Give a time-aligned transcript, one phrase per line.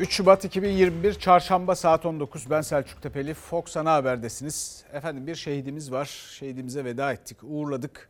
[0.00, 4.84] 3 Şubat 2021 Çarşamba saat 19 ben Selçuk Tepeli Fox Ana Haber'desiniz.
[4.92, 6.04] Efendim bir şehidimiz var.
[6.30, 8.08] Şehidimize veda ettik, uğurladık.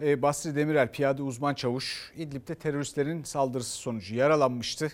[0.00, 4.92] Ee, Basri Demirel piyade uzman çavuş İdlib'de teröristlerin saldırısı sonucu yaralanmıştı.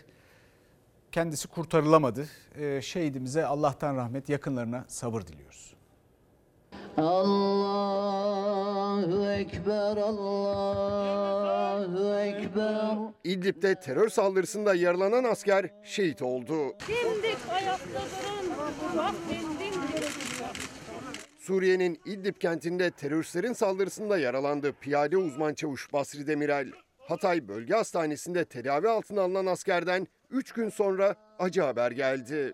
[1.13, 2.29] Kendisi kurtarılamadı.
[2.59, 5.75] Ee, şehidimize Allah'tan rahmet, yakınlarına sabır diliyoruz.
[6.99, 8.59] Allahu
[9.31, 11.39] Ekber, Allahu
[12.19, 12.97] Ekber.
[13.25, 16.55] İdlib'de terör saldırısında yaralanan asker şehit oldu.
[16.89, 18.53] Dimdik ayakta durun.
[18.97, 19.75] Bak dimdik
[21.39, 26.69] Suriye'nin İdlib kentinde teröristlerin saldırısında yaralandı piyade uzman çavuş Basri Demirel.
[26.99, 32.53] Hatay Bölge Hastanesi'nde tedavi altına alınan askerden 3 gün sonra acı haber geldi.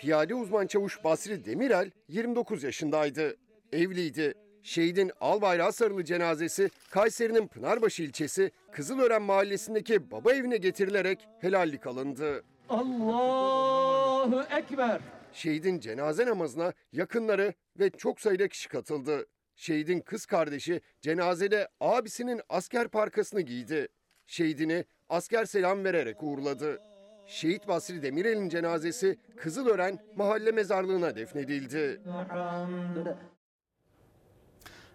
[0.00, 3.36] Piyade uzman çavuş Basri Demirel 29 yaşındaydı.
[3.72, 4.34] Evliydi.
[4.62, 12.44] Şehidin al bayrağı sarılı cenazesi Kayseri'nin Pınarbaşı ilçesi Kızılören mahallesindeki baba evine getirilerek helallik alındı.
[12.68, 15.00] Allahu Ekber.
[15.32, 19.26] Şehidin cenaze namazına yakınları ve çok sayıda kişi katıldı.
[19.56, 23.88] Şehidin kız kardeşi cenazede abisinin asker parkasını giydi.
[24.26, 26.89] Şehidini asker selam vererek uğurladı.
[27.30, 32.00] Şehit Basri Demirel'in cenazesi Kızılören mahalle mezarlığına defnedildi.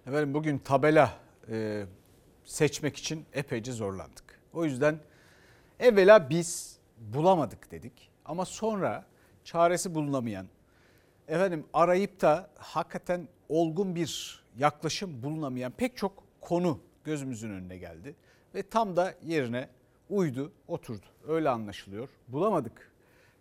[0.07, 1.13] Efendim bugün tabela
[1.49, 1.85] e,
[2.43, 4.39] seçmek için epeyce zorlandık.
[4.53, 4.99] O yüzden
[5.79, 8.11] evvela biz bulamadık dedik.
[8.25, 9.05] Ama sonra
[9.43, 10.47] çaresi bulunamayan,
[11.27, 18.15] efendim arayıp da hakikaten olgun bir yaklaşım bulunamayan pek çok konu gözümüzün önüne geldi.
[18.55, 19.69] Ve tam da yerine
[20.09, 21.05] uydu, oturdu.
[21.27, 22.09] Öyle anlaşılıyor.
[22.27, 22.91] Bulamadık.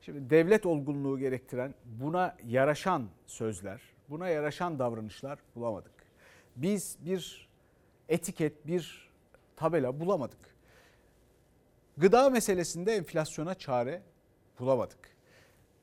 [0.01, 5.93] Şimdi devlet olgunluğu gerektiren buna yaraşan sözler, buna yaraşan davranışlar bulamadık.
[6.57, 7.49] Biz bir
[8.09, 9.11] etiket, bir
[9.57, 10.55] tabela bulamadık.
[11.97, 14.03] Gıda meselesinde enflasyona çare
[14.61, 15.15] bulamadık.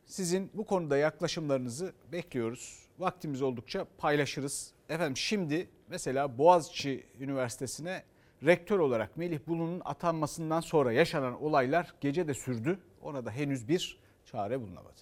[0.05, 2.87] Sizin bu konuda yaklaşımlarınızı bekliyoruz.
[2.99, 4.73] Vaktimiz oldukça paylaşırız.
[4.89, 8.03] Efendim şimdi mesela Boğaziçi Üniversitesi'ne
[8.45, 12.79] rektör olarak Melih Bulu'nun atanmasından sonra yaşanan olaylar gece de sürdü.
[13.01, 15.01] Ona da henüz bir çare bulunamadı.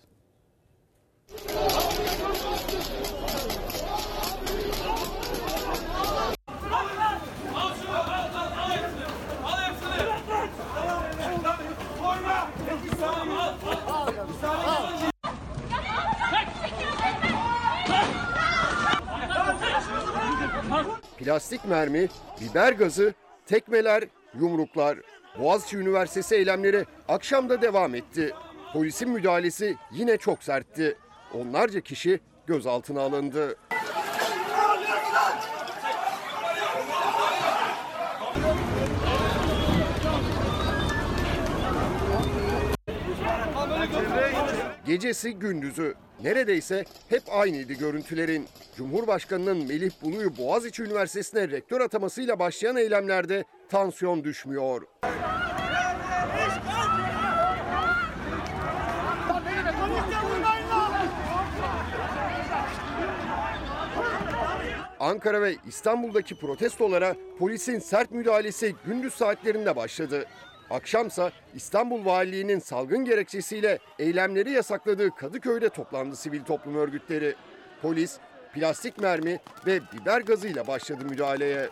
[21.18, 22.10] Plastik mermi,
[22.42, 23.14] biber gazı,
[23.50, 24.04] tekmeler,
[24.40, 24.98] yumruklar.
[25.40, 28.34] Boğaziçi Üniversitesi eylemleri akşamda devam etti.
[28.74, 30.98] Polisin müdahalesi yine çok sertti.
[31.34, 33.56] Onlarca kişi gözaltına alındı.
[44.86, 48.48] Gecesi gündüzü neredeyse hep aynıydı görüntülerin.
[48.78, 54.82] Cumhurbaşkanının Melih Bulu'yu Boğaziçi Üniversitesi'ne rektör atamasıyla başlayan eylemlerde tansiyon düşmüyor.
[65.00, 70.26] Ankara ve İstanbul'daki protestolara polisin sert müdahalesi gündüz saatlerinde başladı.
[70.70, 77.36] Akşamsa İstanbul Valiliği'nin salgın gerekçesiyle eylemleri yasakladığı Kadıköy'de toplandı sivil toplum örgütleri.
[77.82, 78.18] Polis
[78.54, 81.70] plastik mermi ve biber gazıyla başladı müdahaleye.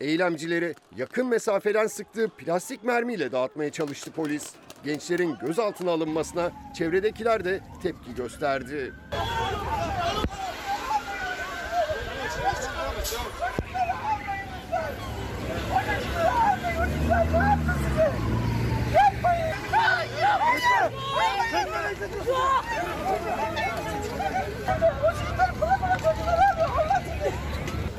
[0.00, 4.52] Eylemcileri yakın mesafeden sıktığı plastik mermiyle dağıtmaya çalıştı polis.
[4.84, 8.92] Gençlerin gözaltına alınmasına çevredekiler de tepki gösterdi.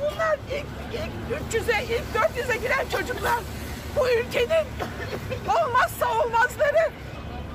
[0.02, 3.40] Bunlar ilk, ilk 300'e, ilk 400'e giren çocuklar.
[3.96, 4.66] Bu ülkenin
[5.48, 6.90] olmazsa olmazları.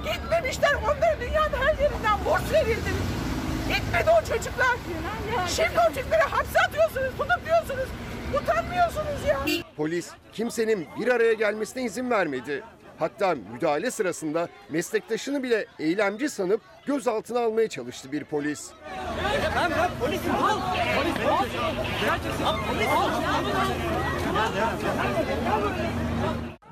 [0.04, 2.90] Gitmemişler onlara dünyanın her yerinden borç verildi.
[3.68, 4.76] Gitmedi o çocuklar.
[5.48, 7.88] Şimdi o çocukları hapse atıyorsunuz, tutukluyorsunuz.
[8.42, 9.38] Utanmıyorsunuz ya.
[9.76, 12.62] Polis kimsenin bir araya gelmesine izin vermedi.
[12.98, 18.70] Hatta müdahale sırasında meslektaşını bile eylemci sanıp gözaltına almaya çalıştı bir polis.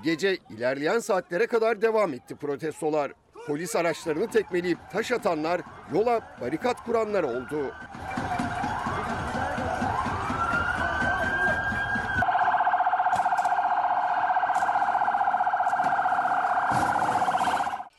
[0.04, 3.12] Gece ilerleyen saatlere kadar devam etti protestolar.
[3.46, 5.60] Polis araçlarını tekmeleyip taş atanlar
[5.94, 7.74] yola barikat kuranlar oldu.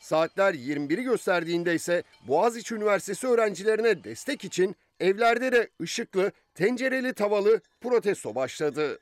[0.08, 8.34] Saatler 21'i gösterdiğinde ise Boğaziçi Üniversitesi öğrencilerine destek için evlerde de ışıklı, tencereli tavalı protesto
[8.34, 8.98] başladı.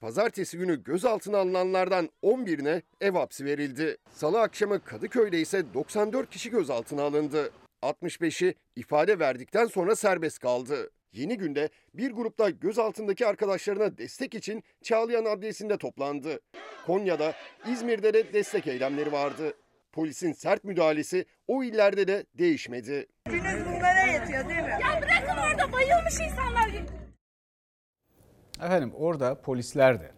[0.00, 3.96] Pazartesi günü gözaltına alınanlardan 11'ine ev hapsi verildi.
[4.14, 7.50] Salı akşamı Kadıköy'de ise 94 kişi gözaltına alındı.
[7.82, 10.90] 65'i ifade verdikten sonra serbest kaldı.
[11.12, 16.40] Yeni günde bir grupta gözaltındaki arkadaşlarına destek için Çağlayan Adliyesi'nde toplandı.
[16.86, 17.34] Konya'da,
[17.72, 19.52] İzmir'de de destek eylemleri vardı.
[19.92, 23.06] Polisin sert müdahalesi o illerde de değişmedi.
[24.80, 26.70] Ya bırakın orada bayılmış insanlar.
[28.62, 30.10] Efendim orada polisler de,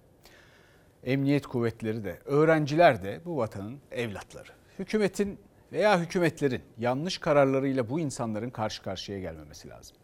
[1.05, 4.51] emniyet kuvvetleri de, öğrenciler de bu vatanın evlatları.
[4.79, 5.39] Hükümetin
[5.75, 9.97] veya hükümetlerin yanlış kararlarıyla bu insanların karşı karşıya gelmemesi lazım.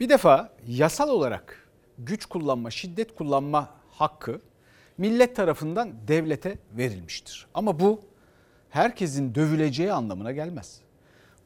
[0.00, 1.68] Bir defa yasal olarak
[1.98, 4.40] güç kullanma, şiddet kullanma hakkı
[4.98, 7.46] millet tarafından devlete verilmiştir.
[7.54, 8.00] Ama bu
[8.70, 10.80] herkesin dövüleceği anlamına gelmez.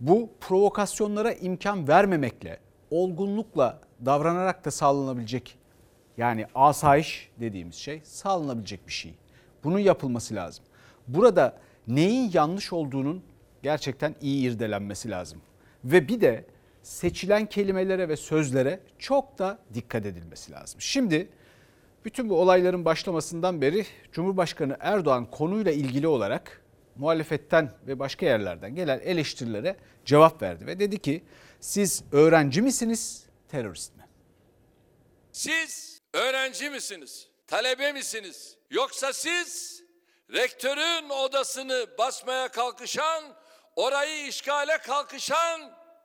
[0.01, 2.59] Bu provokasyonlara imkan vermemekle,
[2.91, 5.59] olgunlukla davranarak da sağlanabilecek
[6.17, 9.15] yani asayiş dediğimiz şey sağlanabilecek bir şey.
[9.65, 10.65] Bunun yapılması lazım.
[11.09, 11.57] Burada
[11.89, 13.23] neyin yanlış olduğunun
[13.63, 15.43] gerçekten iyi irdelenmesi lazım.
[15.85, 16.45] Ve bir de
[16.83, 20.81] seçilen kelimelere ve sözlere çok da dikkat edilmesi lazım.
[20.81, 21.29] Şimdi
[22.05, 26.63] bütün bu olayların başlamasından beri Cumhurbaşkanı Erdoğan konuyla ilgili olarak
[26.97, 31.25] muhalefetten ve başka yerlerden gelen eleştirilere cevap verdi ve dedi ki
[31.61, 34.03] siz öğrenci misiniz, terörist mi?
[35.33, 37.29] Siz öğrenci misiniz?
[37.47, 38.57] Talebe misiniz?
[38.71, 39.83] Yoksa siz
[40.33, 43.25] rektörün odasını basmaya kalkışan,
[43.81, 45.61] orayı işgale kalkışan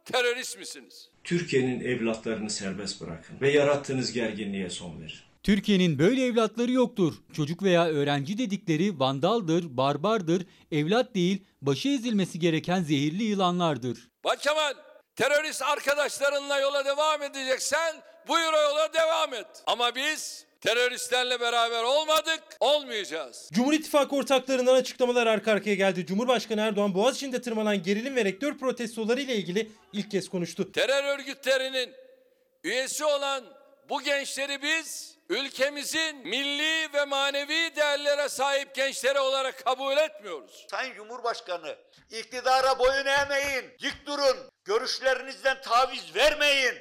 [0.05, 1.09] terörist misiniz?
[1.23, 5.15] Türkiye'nin evlatlarını serbest bırakın ve yarattığınız gerginliğe son verin.
[5.43, 7.13] Türkiye'nin böyle evlatları yoktur.
[7.33, 13.97] Çocuk veya öğrenci dedikleri vandaldır, barbardır, evlat değil, başı ezilmesi gereken zehirli yılanlardır.
[14.23, 14.73] Bak Kemal,
[15.15, 17.95] terörist arkadaşlarınla yola devam edeceksen
[18.27, 19.47] buyur o yola devam et.
[19.67, 23.49] Ama biz teröristlerle beraber olmadık, olmayacağız.
[23.53, 26.05] Cumhur İttifakı ortaklarından açıklamalar arka arkaya geldi.
[26.05, 30.71] Cumhurbaşkanı Erdoğan Boğaziçi'nde tırmanan gerilim ve rektör protestoları ile ilgili ilk kez konuştu.
[30.71, 31.93] Terör örgütlerinin
[32.63, 33.43] üyesi olan
[33.89, 40.65] bu gençleri biz ülkemizin milli ve manevi değerlere sahip gençleri olarak kabul etmiyoruz.
[40.71, 41.75] Sayın Cumhurbaşkanı,
[42.11, 46.75] iktidara boyun eğmeyin, dik durun, görüşlerinizden taviz vermeyin.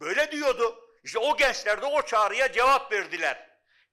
[0.00, 0.89] Böyle diyordu.
[1.04, 3.50] İşte o gençler de o çağrıya cevap verdiler.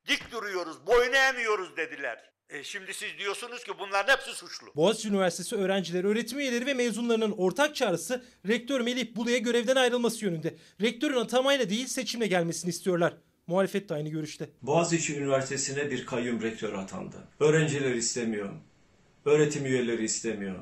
[0.08, 2.32] Dik duruyoruz, boyun eğmiyoruz dediler.
[2.50, 4.68] E şimdi siz diyorsunuz ki bunların hepsi suçlu.
[4.76, 10.56] Boğaziçi Üniversitesi öğrencileri, öğretim üyeleri ve mezunlarının ortak çağrısı rektör Melih Bulu'ya görevden ayrılması yönünde.
[10.82, 13.14] Rektörün atamayla değil seçimle gelmesini istiyorlar.
[13.48, 14.50] Muhalefet de aynı görüşte.
[14.62, 17.16] Boğaziçi Üniversitesi'ne bir kayyum rektör atandı.
[17.40, 18.50] Öğrenciler istemiyor.
[19.26, 20.56] Öğretim üyeleri istemiyor.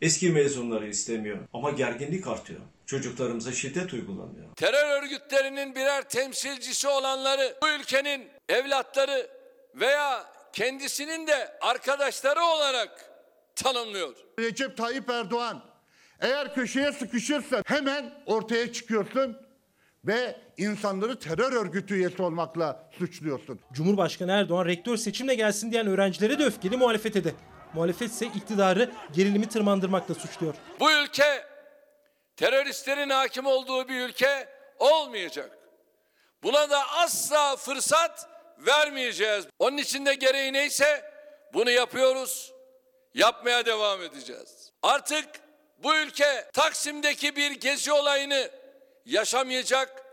[0.00, 1.38] Eski mezunları istemiyor.
[1.52, 2.60] Ama gerginlik artıyor.
[2.86, 4.54] Çocuklarımıza şiddet uygulanıyor.
[4.56, 9.30] Terör örgütlerinin birer temsilcisi olanları bu ülkenin evlatları
[9.74, 13.10] veya kendisinin de arkadaşları olarak
[13.56, 14.14] tanımlıyor.
[14.38, 15.64] Recep Tayyip Erdoğan
[16.20, 19.36] eğer köşeye sıkışırsa hemen ortaya çıkıyorsun
[20.04, 23.60] ve insanları terör örgütü üyesi olmakla suçluyorsun.
[23.72, 27.34] Cumhurbaşkanı Erdoğan rektör seçimle gelsin diyen öğrencilere de öfkeli muhalefete de.
[27.74, 30.54] Muhalefet ise iktidarı gerilimi tırmandırmakla suçluyor.
[30.80, 31.53] Bu ülke
[32.36, 34.48] teröristlerin hakim olduğu bir ülke
[34.78, 35.58] olmayacak.
[36.42, 39.46] Buna da asla fırsat vermeyeceğiz.
[39.58, 41.12] Onun için de gereği neyse
[41.54, 42.52] bunu yapıyoruz.
[43.14, 44.70] Yapmaya devam edeceğiz.
[44.82, 45.28] Artık
[45.82, 48.50] bu ülke Taksim'deki bir gezi olayını
[49.04, 50.04] yaşamayacak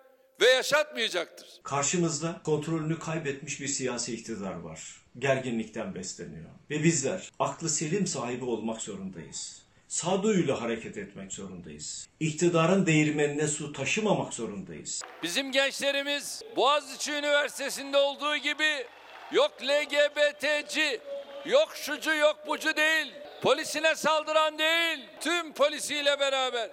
[0.42, 1.48] ve yaşatmayacaktır.
[1.63, 5.01] Karşımızda kontrolünü kaybetmiş bir siyasi iktidar var.
[5.20, 6.50] Gerginlikten besleniyor.
[6.70, 9.61] Ve bizler aklı selim sahibi olmak zorundayız.
[9.91, 12.10] Sağduyuyla hareket etmek zorundayız.
[12.19, 15.01] İktidarın değirmenine su taşımamak zorundayız.
[15.24, 18.86] Bizim gençlerimiz Boğaziçi Üniversitesi'nde olduğu gibi
[19.31, 21.00] yok LGBT'ci,
[21.45, 23.13] yok şucu yok bucu değil.
[23.41, 26.69] Polisine saldıran değil, tüm polisiyle beraber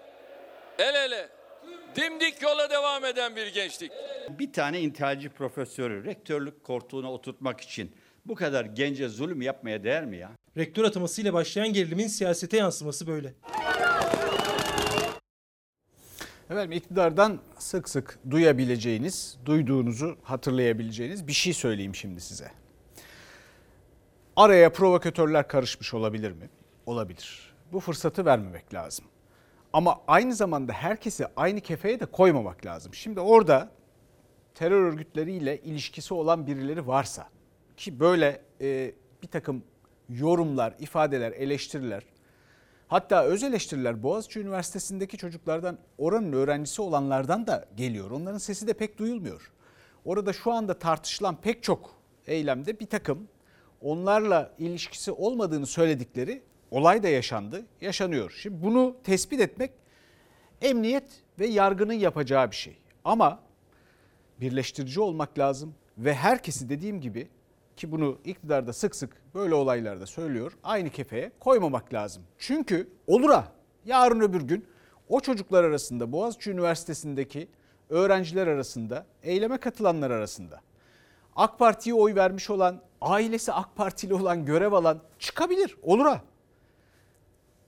[0.78, 1.28] el ele
[1.96, 3.92] dimdik yola devam eden bir gençlik.
[4.30, 7.96] Bir tane intihalci profesörü rektörlük koltuğuna oturtmak için
[8.26, 10.30] bu kadar gence zulüm yapmaya değer mi ya?
[10.58, 13.34] Rektör atamasıyla başlayan gerilimin siyasete yansıması böyle.
[16.50, 22.50] Efendim iktidardan sık sık duyabileceğiniz, duyduğunuzu hatırlayabileceğiniz bir şey söyleyeyim şimdi size.
[24.36, 26.50] Araya provokatörler karışmış olabilir mi?
[26.86, 27.54] Olabilir.
[27.72, 29.04] Bu fırsatı vermemek lazım.
[29.72, 32.94] Ama aynı zamanda herkesi aynı kefeye de koymamak lazım.
[32.94, 33.70] Şimdi orada
[34.54, 37.28] terör örgütleriyle ilişkisi olan birileri varsa
[37.76, 39.62] ki böyle e, bir takım
[40.08, 42.02] yorumlar, ifadeler, eleştiriler
[42.88, 48.10] hatta öz eleştiriler Boğaziçi Üniversitesi'ndeki çocuklardan oranın öğrencisi olanlardan da geliyor.
[48.10, 49.52] Onların sesi de pek duyulmuyor.
[50.04, 51.94] Orada şu anda tartışılan pek çok
[52.26, 53.28] eylemde bir takım
[53.82, 58.38] onlarla ilişkisi olmadığını söyledikleri olay da yaşandı, yaşanıyor.
[58.42, 59.70] Şimdi bunu tespit etmek
[60.62, 62.76] emniyet ve yargının yapacağı bir şey.
[63.04, 63.40] Ama
[64.40, 67.28] birleştirici olmak lazım ve herkesi dediğim gibi
[67.78, 70.52] ki bunu iktidarda sık sık böyle olaylarda söylüyor.
[70.62, 72.22] Aynı kefeye koymamak lazım.
[72.38, 73.52] Çünkü olur ha
[73.84, 74.66] yarın öbür gün
[75.08, 77.48] o çocuklar arasında Boğaziçi Üniversitesi'ndeki
[77.90, 80.60] öğrenciler arasında, eyleme katılanlar arasında
[81.36, 85.76] AK Parti'ye oy vermiş olan, ailesi AK Partili olan, görev alan çıkabilir.
[85.82, 86.22] Olur ha.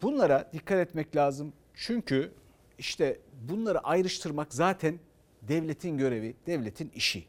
[0.02, 1.52] Bunlara dikkat etmek lazım.
[1.74, 2.32] Çünkü
[2.78, 4.98] işte bunları ayrıştırmak zaten
[5.42, 7.24] devletin görevi, devletin işi.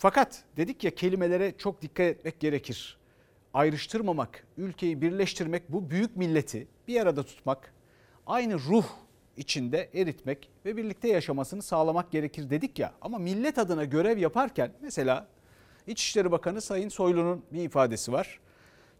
[0.00, 2.98] Fakat dedik ya kelimelere çok dikkat etmek gerekir.
[3.54, 7.74] Ayrıştırmamak, ülkeyi birleştirmek, bu büyük milleti bir arada tutmak,
[8.26, 8.84] aynı ruh
[9.36, 12.92] içinde eritmek ve birlikte yaşamasını sağlamak gerekir dedik ya.
[13.00, 15.28] Ama millet adına görev yaparken mesela
[15.86, 18.40] İçişleri Bakanı Sayın Soylu'nun bir ifadesi var.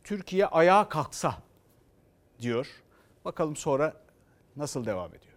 [0.04, 1.35] Türkiye ayağa kalksa
[2.40, 2.66] diyor.
[3.25, 3.95] Bakalım sonra
[4.57, 5.29] nasıl devam ediyor.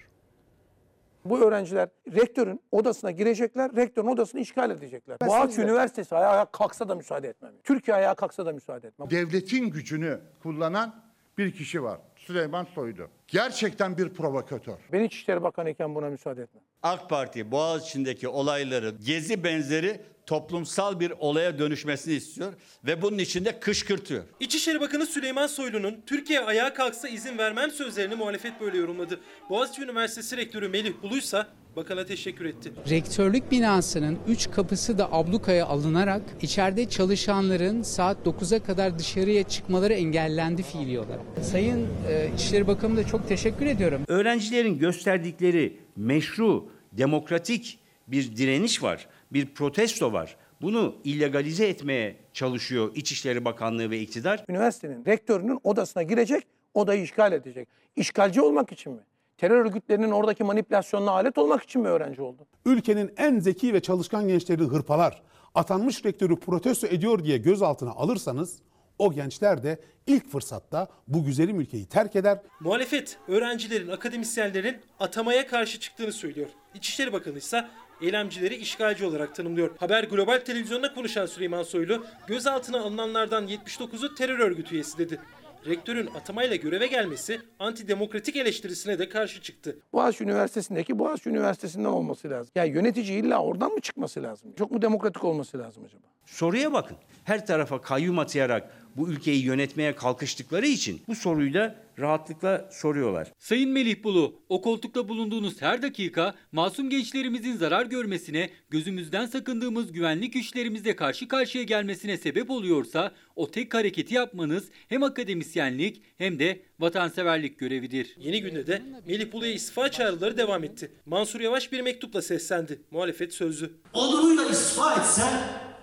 [1.26, 5.18] Bu öğrenciler rektörün odasına girecekler, rektörün odasını işgal edecekler.
[5.28, 7.54] Boğaziçi Üniversitesi ayağa kalksa da müsaade etmem.
[7.64, 9.10] Türkiye ayağa kalksa da müsaade etmem.
[9.10, 12.00] Devletin gücünü kullanan bir kişi var.
[12.16, 13.08] Süleyman Soylu.
[13.28, 14.78] Gerçekten bir provokatör.
[14.92, 16.64] Ben İçişleri Bakanı iken buna müsaade etmem.
[16.84, 22.54] AK Parti Boğaziçi'ndeki olayları gezi benzeri toplumsal bir olaya dönüşmesini istiyor
[22.86, 24.24] ve bunun için de kışkırtıyor.
[24.40, 29.20] İçişleri Bakanı Süleyman Soylu'nun Türkiye ayağa kalksa izin vermem sözlerini muhalefet böyle yorumladı.
[29.50, 32.72] Boğaziçi Üniversitesi Rektörü Melih Bulu'ysa bakana teşekkür etti.
[32.90, 40.64] Rektörlük binasının 3 kapısı da ablukaya alınarak içeride çalışanların saat 9'a kadar dışarıya çıkmaları engellendi
[40.64, 41.20] fiili olarak.
[41.42, 44.02] Sayın e, İçişleri Bakanı da çok teşekkür ediyorum.
[44.08, 50.36] Öğrencilerin gösterdikleri meşru, demokratik bir direniş var, bir protesto var.
[50.62, 54.46] Bunu illegalize etmeye çalışıyor İçişleri Bakanlığı ve iktidar.
[54.50, 57.68] Üniversitenin rektörünün odasına girecek, odayı işgal edecek.
[57.96, 59.00] İşgalci olmak için mi?
[59.44, 62.48] Terör örgütlerinin oradaki manipülasyonuna alet olmak için mi öğrenci oldu?
[62.66, 65.22] Ülkenin en zeki ve çalışkan gençleri hırpalar,
[65.56, 68.60] atanmış rektörü protesto ediyor diye gözaltına alırsanız
[69.00, 72.40] o gençler de ilk fırsatta bu güzelim ülkeyi terk eder.
[72.60, 76.50] Muhalefet öğrencilerin, akademisyenlerin atamaya karşı çıktığını söylüyor.
[76.74, 77.66] İçişleri Bakanı ise
[78.02, 79.78] eylemcileri işgalci olarak tanımlıyor.
[79.78, 85.20] Haber Global Televizyonu'nda konuşan Süleyman Soylu, gözaltına alınanlardan 79'u terör örgütü üyesi dedi.
[85.68, 89.80] Rektörün atamayla göreve gelmesi antidemokratik eleştirisine de karşı çıktı.
[89.94, 92.52] Boğaziçi Üniversitesi'ndeki Boğaziçi Üniversitesi'nden olması lazım.
[92.56, 94.54] Ya yönetici illa oradan mı çıkması lazım?
[94.58, 96.13] Çok mu demokratik olması lazım acaba?
[96.26, 96.98] Soruya bakın.
[97.24, 103.32] Her tarafa kayyum atayarak bu ülkeyi yönetmeye kalkıştıkları için bu soruyu da rahatlıkla soruyorlar.
[103.40, 110.34] Sayın Melih Bulu, o koltukta bulunduğunuz her dakika masum gençlerimizin zarar görmesine, gözümüzden sakındığımız güvenlik
[110.34, 117.60] güçlerimizle karşı karşıya gelmesine sebep oluyorsa o tek hareketi yapmanız hem akademisyenlik hem de vatanseverlik
[117.60, 118.16] görevidir.
[118.20, 120.92] Yeni günde de Melih Bulu'ya istifa çağrıları devam etti.
[121.06, 122.82] Mansur Yavaş bir mektupla seslendi.
[122.92, 123.72] Muhalefet sözlü.
[123.94, 125.24] Onuruyla istifa etse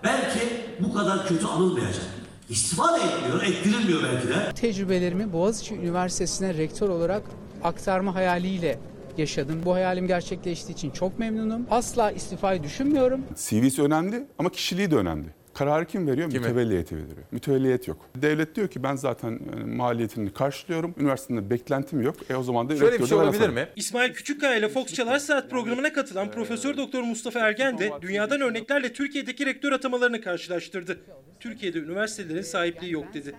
[0.03, 0.39] belki
[0.79, 2.05] bu kadar kötü anılmayacak.
[2.49, 4.53] İstifa da etmiyor, ettirilmiyor belki de.
[4.55, 7.23] Tecrübelerimi Boğaziçi Üniversitesi'ne rektör olarak
[7.63, 8.79] aktarma hayaliyle
[9.17, 9.61] yaşadım.
[9.65, 11.65] Bu hayalim gerçekleştiği için çok memnunum.
[11.71, 13.21] Asla istifayı düşünmüyorum.
[13.35, 15.27] CV'si önemli ama kişiliği de önemli.
[15.53, 16.27] Kararı kim veriyor?
[16.33, 17.17] Mütevelli heyeti veriyor.
[17.31, 17.97] Mütevelliyet yok.
[18.15, 20.95] Devlet diyor ki ben zaten e, maliyetini karşılıyorum.
[20.97, 22.15] Üniversitede beklentim yok.
[22.29, 23.67] E o zaman da Şöyle bir şey olabilir mi?
[23.75, 28.93] İsmail Küçükkaya ile Fox Çalar Saat programına katılan Profesör Doktor Mustafa Ergen de dünyadan örneklerle
[28.93, 30.99] Türkiye'deki rektör atamalarını karşılaştırdı.
[31.39, 33.35] Türkiye'de üniversitelerin sahipliği yok dedi.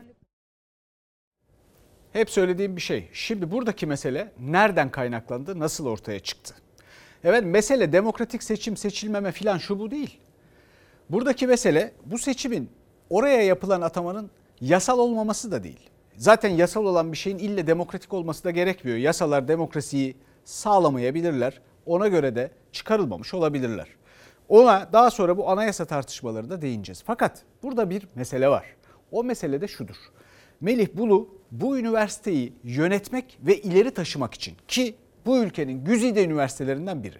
[2.13, 3.09] Hep söylediğim bir şey.
[3.13, 6.55] Şimdi buradaki mesele nereden kaynaklandı, nasıl ortaya çıktı?
[7.25, 10.19] Evet mesele demokratik seçim seçilmeme filan şu bu değil.
[11.13, 12.71] Buradaki mesele bu seçimin
[13.11, 15.91] oraya yapılan atamanın yasal olmaması da değil.
[16.17, 18.99] Zaten yasal olan bir şeyin ille demokratik olması da gerekmiyor.
[18.99, 21.61] Yasalar demokrasiyi sağlamayabilirler.
[21.87, 23.89] Ona göre de çıkarılmamış olabilirler.
[24.49, 27.03] Ona daha sonra bu anayasa tartışmalarında değineceğiz.
[27.07, 28.77] Fakat burada bir mesele var.
[29.11, 29.97] O mesele de şudur.
[30.61, 34.95] Melih Bulu bu üniversiteyi yönetmek ve ileri taşımak için ki
[35.27, 37.19] bu ülkenin güzide üniversitelerinden biri.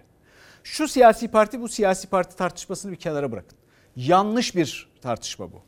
[0.63, 3.57] Şu siyasi parti bu siyasi parti tartışmasını bir kenara bırakın.
[3.95, 5.61] Yanlış bir tartışma bu.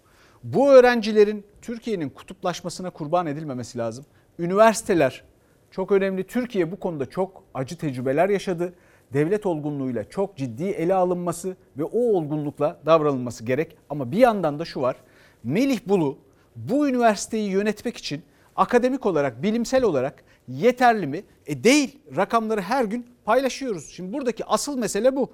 [0.44, 4.06] Bu öğrencilerin Türkiye'nin kutuplaşmasına kurban edilmemesi lazım.
[4.40, 5.24] Üniversiteler
[5.72, 6.28] çok önemli.
[6.28, 8.74] Türkiye bu konuda çok acı tecrübeler yaşadı.
[9.14, 13.78] Devlet olgunluğuyla çok ciddi ele alınması ve o olgunlukla davranılması gerek.
[13.90, 14.96] Ama bir yandan da şu var.
[15.44, 16.18] Melih Bulu
[16.56, 18.24] bu üniversiteyi yönetmek için
[18.56, 21.24] akademik olarak, bilimsel olarak yeterli mi?
[21.46, 22.00] E değil.
[22.16, 23.90] Rakamları her gün paylaşıyoruz.
[23.90, 25.32] Şimdi buradaki asıl mesele bu.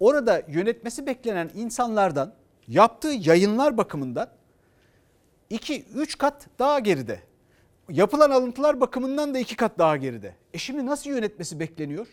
[0.00, 2.32] Orada yönetmesi beklenen insanlardan
[2.68, 4.28] yaptığı yayınlar bakımından
[5.50, 7.20] 2-3 kat daha geride.
[7.88, 10.34] Yapılan alıntılar bakımından da 2 kat daha geride.
[10.54, 12.06] E şimdi nasıl yönetmesi bekleniyor?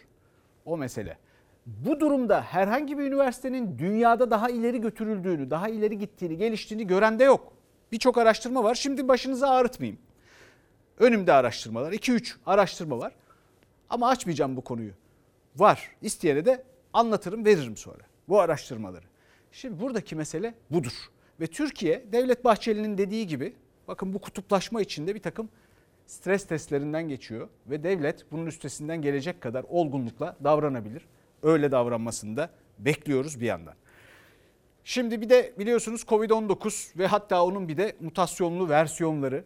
[0.66, 1.18] O mesele.
[1.66, 7.24] Bu durumda herhangi bir üniversitenin dünyada daha ileri götürüldüğünü, daha ileri gittiğini, geliştiğini gören de
[7.24, 7.54] yok.
[7.92, 8.76] Birçok araştırma var.
[8.76, 10.00] Şimdi başınızı ağrıtmayayım.
[11.00, 13.14] Önümde araştırmalar, 2-3 araştırma var.
[13.90, 14.92] Ama açmayacağım bu konuyu.
[15.56, 15.92] Var.
[16.02, 16.64] İsteyene de
[16.94, 19.06] anlatırım, veririm sonra bu araştırmaları.
[19.52, 20.94] Şimdi buradaki mesele budur.
[21.40, 23.54] Ve Türkiye Devlet Bahçeli'nin dediği gibi
[23.88, 25.50] bakın bu kutuplaşma içinde bir takım
[26.08, 31.06] stres testlerinden geçiyor ve devlet bunun üstesinden gelecek kadar olgunlukla davranabilir.
[31.44, 33.74] Öyle davranmasını da bekliyoruz bir yandan.
[34.84, 39.44] Şimdi bir de biliyorsunuz Covid-19 ve hatta onun bir de mutasyonlu versiyonları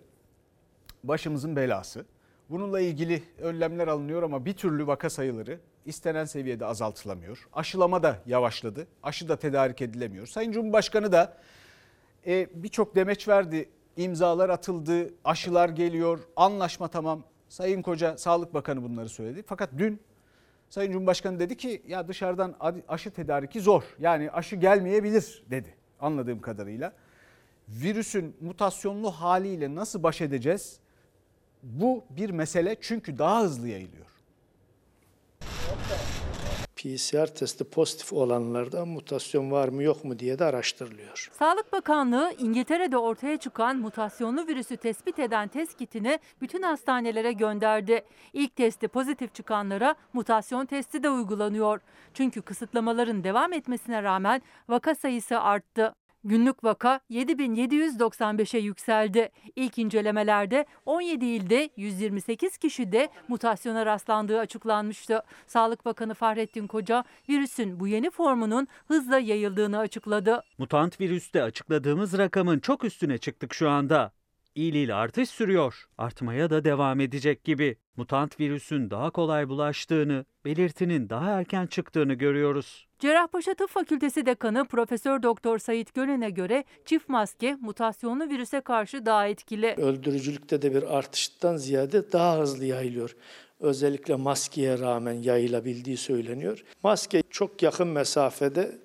[1.04, 2.06] başımızın belası.
[2.50, 7.48] Bununla ilgili önlemler alınıyor ama bir türlü vaka sayıları istenen seviyede azaltılamıyor.
[7.54, 8.88] Aşılama da yavaşladı.
[9.04, 10.28] Aşı da tedarik edilemiyor.
[10.28, 11.38] Sayın Cumhurbaşkanı da
[12.28, 13.70] e, birçok demeç verdi.
[13.98, 17.24] İmzalar atıldı, aşılar geliyor, anlaşma tamam.
[17.50, 19.44] Sayın Koca Sağlık Bakanı bunları söyledi.
[19.48, 20.02] Fakat dün
[20.70, 22.56] Sayın Cumhurbaşkanı dedi ki ya dışarıdan
[22.88, 23.84] aşı tedariki zor.
[24.00, 26.94] Yani aşı gelmeyebilir dedi anladığım kadarıyla.
[27.70, 30.80] Virüsün mutasyonlu haliyle nasıl baş edeceğiz?
[31.64, 34.06] Bu bir mesele çünkü daha hızlı yayılıyor.
[36.78, 41.30] PCR testi pozitif olanlarda mutasyon var mı yok mu diye de araştırılıyor.
[41.40, 48.02] Sağlık Bakanlığı İngiltere'de ortaya çıkan mutasyonlu virüsü tespit eden test kitini bütün hastanelere gönderdi.
[48.34, 51.82] İlk testi pozitif çıkanlara mutasyon testi de uygulanıyor.
[52.14, 55.94] Çünkü kısıtlamaların devam etmesine rağmen vaka sayısı arttı.
[56.24, 59.30] Günlük vaka 7795'e yükseldi.
[59.56, 65.24] İlk incelemelerde 17 ilde 128 kişide mutasyona rastlandığı açıklanmıştı.
[65.48, 70.44] Sağlık Bakanı Fahrettin Koca virüsün bu yeni formunun hızla yayıldığını açıkladı.
[70.58, 74.12] Mutant virüste açıkladığımız rakamın çok üstüne çıktık şu anda.
[74.58, 75.88] İl il artış sürüyor.
[75.98, 77.78] Artmaya da devam edecek gibi.
[77.96, 82.88] Mutant virüsün daha kolay bulaştığını, belirtinin daha erken çıktığını görüyoruz.
[83.00, 89.28] Cerrahpaşa Tıp Fakültesi Dekanı Profesör Doktor Sait Gölen'e göre çift maske mutasyonlu virüse karşı daha
[89.28, 89.74] etkili.
[89.78, 93.16] Öldürücülükte de bir artıştan ziyade daha hızlı yayılıyor.
[93.60, 96.64] Özellikle maskeye rağmen yayılabildiği söyleniyor.
[96.84, 98.78] Maske çok yakın mesafede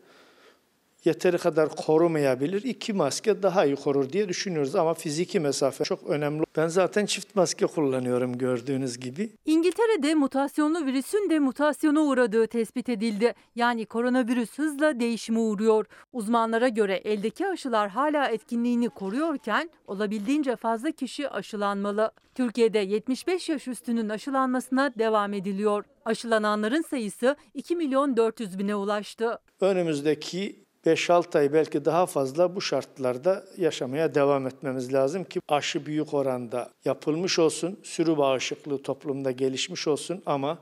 [1.04, 2.62] yeteri kadar korumayabilir.
[2.62, 6.44] İki maske daha iyi korur diye düşünüyoruz ama fiziki mesafe çok önemli.
[6.56, 9.30] Ben zaten çift maske kullanıyorum gördüğünüz gibi.
[9.46, 13.34] İngiltere'de mutasyonlu virüsün de mutasyona uğradığı tespit edildi.
[13.54, 15.86] Yani koronavirüs hızla değişime uğruyor.
[16.12, 22.10] Uzmanlara göre eldeki aşılar hala etkinliğini koruyorken olabildiğince fazla kişi aşılanmalı.
[22.34, 25.84] Türkiye'de 75 yaş üstünün aşılanmasına devam ediliyor.
[26.04, 29.38] Aşılananların sayısı 2 milyon 400 bine ulaştı.
[29.60, 36.14] Önümüzdeki 5-6 ay belki daha fazla bu şartlarda yaşamaya devam etmemiz lazım ki aşı büyük
[36.14, 40.58] oranda yapılmış olsun, sürü bağışıklığı toplumda gelişmiş olsun ama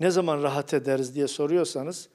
[0.00, 2.08] ne zaman rahat ederiz diye soruyorsanız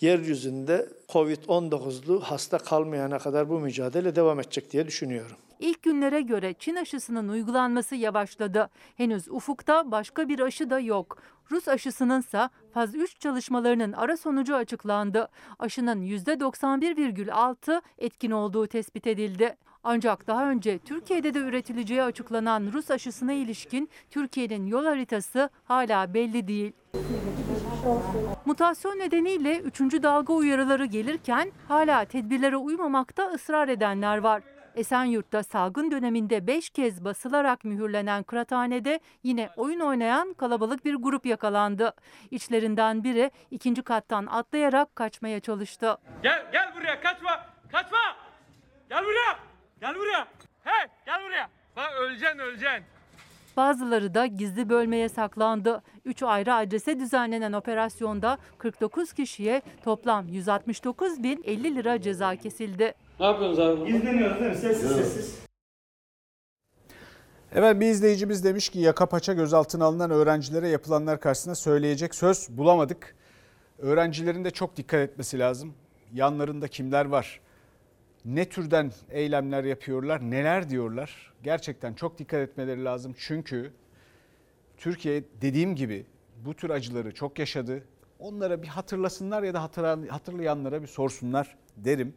[0.00, 5.36] yeryüzünde Covid-19'lu hasta kalmayana kadar bu mücadele devam edecek diye düşünüyorum.
[5.58, 8.70] İlk günlere göre Çin aşısının uygulanması yavaşladı.
[8.96, 11.18] Henüz ufukta başka bir aşı da yok.
[11.50, 15.28] Rus aşısınınsa faz 3 çalışmalarının ara sonucu açıklandı.
[15.58, 19.56] Aşının %91,6 etkin olduğu tespit edildi.
[19.84, 26.48] Ancak daha önce Türkiye'de de üretileceği açıklanan Rus aşısına ilişkin Türkiye'nin yol haritası hala belli
[26.48, 26.72] değil.
[28.46, 29.80] Mutasyon nedeniyle 3.
[29.80, 34.42] dalga uyarıları gelirken hala tedbirlere uymamakta ısrar edenler var.
[34.74, 41.94] Esenyurt'ta salgın döneminde 5 kez basılarak mühürlenen kıraathanede yine oyun oynayan kalabalık bir grup yakalandı.
[42.30, 45.96] İçlerinden biri ikinci kattan atlayarak kaçmaya çalıştı.
[46.22, 47.46] Gel gel buraya kaçma.
[47.72, 47.98] Kaçma.
[48.88, 49.38] Gel buraya.
[49.80, 50.28] Gel buraya.
[50.64, 51.48] Hey gel buraya.
[51.76, 52.84] Bak öleceksin öleceksin.
[53.56, 55.82] Bazıları da gizli bölmeye saklandı.
[56.04, 62.94] 3 ayrı adrese düzenlenen operasyonda 49 kişiye toplam 169 bin 50 lira ceza kesildi.
[63.20, 63.90] Ne yapıyorsunuz abi?
[63.90, 64.56] İzleniyoruz değil mi?
[64.56, 65.38] Sessiz sessiz.
[67.54, 73.14] Evet bir izleyicimiz demiş ki yaka paça gözaltına alınan öğrencilere yapılanlar karşısında söyleyecek söz bulamadık.
[73.78, 75.74] Öğrencilerin de çok dikkat etmesi lazım.
[76.12, 77.40] Yanlarında kimler var?
[78.24, 80.30] Ne türden eylemler yapıyorlar?
[80.30, 81.32] Neler diyorlar?
[81.42, 83.14] Gerçekten çok dikkat etmeleri lazım.
[83.18, 83.72] Çünkü
[84.76, 86.06] Türkiye dediğim gibi
[86.44, 87.84] bu tür acıları çok yaşadı.
[88.18, 89.62] Onlara bir hatırlasınlar ya da
[90.10, 92.14] hatırlayanlara bir sorsunlar derim.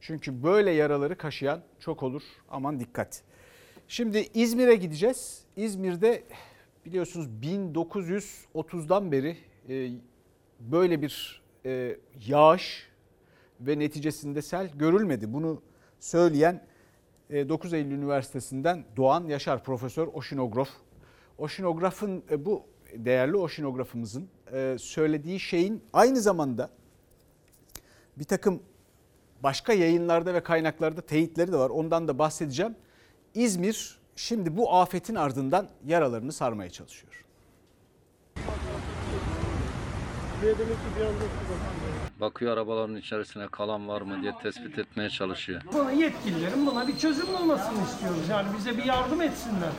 [0.00, 2.22] Çünkü böyle yaraları kaşıyan çok olur.
[2.50, 3.22] Aman dikkat.
[3.88, 5.42] Şimdi İzmir'e gideceğiz.
[5.56, 6.24] İzmir'de
[6.86, 9.36] biliyorsunuz 1930'dan beri
[9.68, 9.90] e,
[10.60, 12.88] böyle bir e, yağış
[13.60, 15.32] ve neticesinde sel görülmedi.
[15.32, 15.62] Bunu
[16.00, 16.66] söyleyen
[17.30, 20.68] e, 9 Eylül Üniversitesi'nden Doğan Yaşar Profesör Oşinograf.
[21.38, 22.62] Oşinograf'ın e, bu
[22.94, 26.70] değerli oşinografımızın e, söylediği şeyin aynı zamanda
[28.18, 28.62] bir takım
[29.42, 31.70] başka yayınlarda ve kaynaklarda teyitleri de var.
[31.70, 32.74] Ondan da bahsedeceğim.
[33.34, 37.24] İzmir şimdi bu afetin ardından yaralarını sarmaya çalışıyor.
[42.20, 45.62] Bakıyor arabaların içerisine kalan var mı diye tespit etmeye çalışıyor.
[45.72, 48.28] Buna yetkililerin buna bir çözüm bulmasını istiyoruz.
[48.30, 49.70] Yani bize bir yardım etsinler.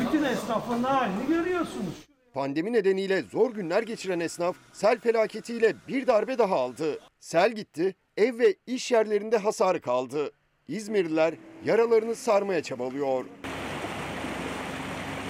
[0.00, 1.94] Bütün esnafın halini görüyorsunuz.
[2.34, 6.98] Pandemi nedeniyle zor günler geçiren esnaf sel felaketiyle bir darbe daha aldı.
[7.20, 10.30] Sel gitti, ev ve iş yerlerinde hasarı kaldı.
[10.68, 13.24] İzmirliler yaralarını sarmaya çabalıyor.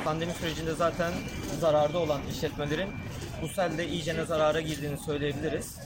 [0.05, 1.13] Pandemi sürecinde zaten
[1.61, 2.89] zararda olan işletmelerin
[3.43, 5.79] bu selde iyicene zarara girdiğini söyleyebiliriz.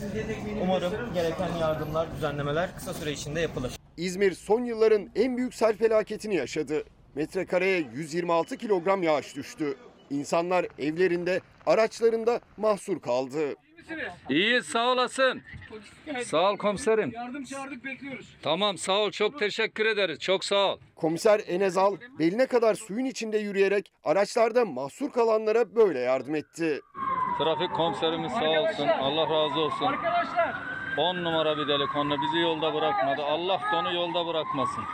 [0.62, 3.72] Umarım gereken yardımlar, düzenlemeler kısa süre içinde yapılır.
[3.96, 6.84] İzmir son yılların en büyük sel felaketini yaşadı.
[7.14, 9.76] Metrekareye 126 kilogram yağış düştü.
[10.10, 13.54] İnsanlar evlerinde, araçlarında mahsur kaldı.
[14.30, 15.42] İyi sağ olasın.
[16.24, 17.10] Sağ ol komiserim.
[17.14, 18.36] Yardım çağırdık bekliyoruz.
[18.42, 20.18] Tamam sağ ol çok teşekkür ederiz.
[20.18, 20.78] Çok sağ ol.
[20.96, 26.80] Komiser Enezal beline kadar suyun içinde yürüyerek araçlarda mahsur kalanlara böyle yardım etti.
[27.38, 28.88] Trafik komiserimiz sağ olsun.
[28.88, 29.86] Allah razı olsun.
[29.86, 30.54] Arkadaşlar
[30.98, 33.22] 10 numara bir delikanlı bizi yolda bırakmadı.
[33.22, 34.84] Allah da onu yolda bırakmasın.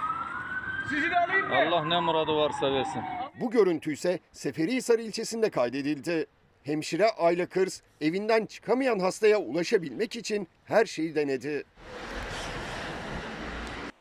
[0.90, 1.55] sizi de alayım mı?
[1.57, 3.02] Allah ne muradı varsa versin.
[3.40, 6.26] Bu görüntü ise Seferihisar ilçesinde kaydedildi.
[6.64, 11.64] Hemşire Ayla Kırs evinden çıkamayan hastaya ulaşabilmek için her şeyi denedi.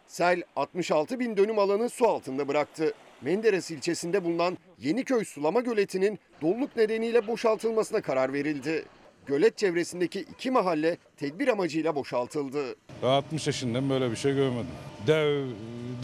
[0.07, 2.93] Sel 66 bin dönüm alanı su altında bıraktı.
[3.21, 8.85] Menderes ilçesinde bulunan Yeniköy Sulama Göleti'nin doluluk nedeniyle boşaltılmasına karar verildi.
[9.25, 12.75] Gölet çevresindeki iki mahalle tedbir amacıyla boşaltıldı.
[13.03, 14.71] Ben 60 yaşından böyle bir şey görmedim.
[15.07, 15.45] Dev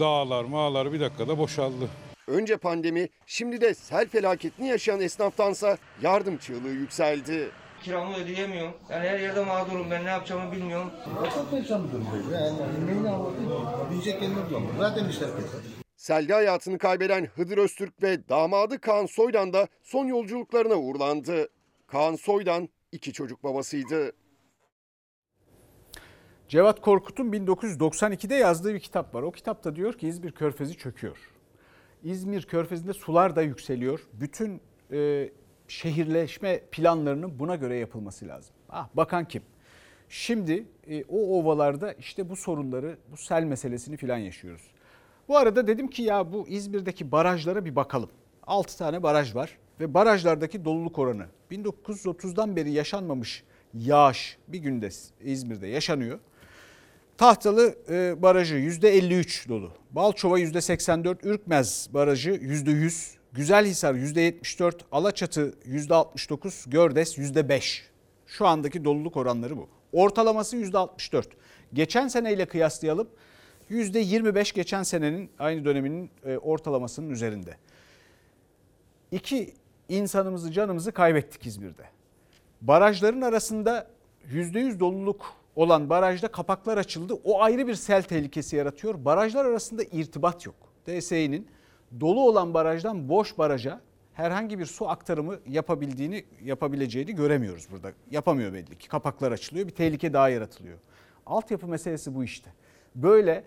[0.00, 1.88] dağlar mağlar bir dakikada boşaldı.
[2.28, 7.50] Önce pandemi, şimdi de sel felaketini yaşayan esnaftansa yardım çığlığı yükseldi.
[7.82, 8.72] Kiramı ödeyemiyorum.
[8.90, 9.90] Yani her yerde mağdurum.
[9.90, 10.90] Ben ne yapacağımı bilmiyorum.
[11.34, 12.26] Çok perişan bir durumdayız.
[12.32, 13.50] Yani neyini anlatayım?
[13.90, 14.78] Diyecek kelime bulamıyorum.
[14.78, 15.60] Zaten işler keser.
[15.96, 21.48] Selde hayatını kaybeden Hıdır Öztürk ve damadı Kaan Soydan da son yolculuklarına uğurlandı.
[21.86, 24.12] Kaan Soydan iki çocuk babasıydı.
[26.48, 29.22] Cevat Korkut'un 1992'de yazdığı bir kitap var.
[29.22, 31.37] O kitapta diyor ki İzmir Körfezi çöküyor.
[32.04, 34.08] İzmir Körfezi'nde sular da yükseliyor.
[34.12, 34.60] Bütün
[34.92, 35.30] e,
[35.68, 38.54] şehirleşme planlarının buna göre yapılması lazım.
[38.68, 39.42] Ah bakan kim?
[40.08, 44.62] Şimdi e, o ovalarda işte bu sorunları, bu sel meselesini filan yaşıyoruz.
[45.28, 48.10] Bu arada dedim ki ya bu İzmir'deki barajlara bir bakalım.
[48.46, 54.88] 6 tane baraj var ve barajlardaki doluluk oranı 1930'dan beri yaşanmamış yağış bir günde
[55.20, 56.18] İzmir'de yaşanıyor.
[57.18, 59.72] Tahtalı e, Barajı %53 dolu.
[59.90, 67.82] Balçova %84, Ürkmez Barajı %100, Güzelhisar %74, Alaçatı %69, Gördes %5.
[68.26, 69.68] Şu andaki doluluk oranları bu.
[69.92, 71.24] Ortalaması %64.
[71.72, 73.08] Geçen seneyle kıyaslayalım.
[73.70, 77.56] %25 geçen senenin aynı döneminin e, ortalamasının üzerinde.
[79.12, 79.54] İki
[79.88, 81.84] insanımızı canımızı kaybettik İzmir'de.
[82.60, 83.90] Barajların arasında
[84.30, 87.14] %100 doluluk olan barajda kapaklar açıldı.
[87.24, 89.04] O ayrı bir sel tehlikesi yaratıyor.
[89.04, 90.54] Barajlar arasında irtibat yok.
[90.86, 91.48] DSİ'nin
[92.00, 93.80] dolu olan barajdan boş baraja
[94.12, 97.92] herhangi bir su aktarımı yapabildiğini yapabileceğini göremiyoruz burada.
[98.10, 98.88] Yapamıyor belli ki.
[98.88, 99.66] Kapaklar açılıyor.
[99.66, 100.78] Bir tehlike daha yaratılıyor.
[101.26, 102.50] Altyapı meselesi bu işte.
[102.94, 103.44] Böyle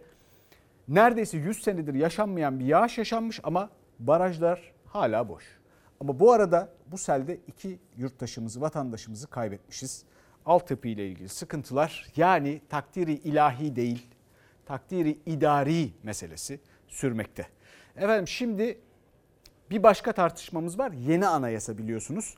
[0.88, 3.70] neredeyse 100 senedir yaşanmayan bir yağış yaşanmış ama
[4.00, 5.44] barajlar hala boş.
[6.00, 10.06] Ama bu arada bu selde iki yurttaşımızı, vatandaşımızı kaybetmişiz.
[10.46, 14.08] Altyapı ile ilgili sıkıntılar yani takdiri ilahi değil,
[14.66, 17.48] takdiri idari meselesi sürmekte.
[17.96, 18.80] Efendim şimdi
[19.70, 20.92] bir başka tartışmamız var.
[20.92, 22.36] Yeni anayasa biliyorsunuz.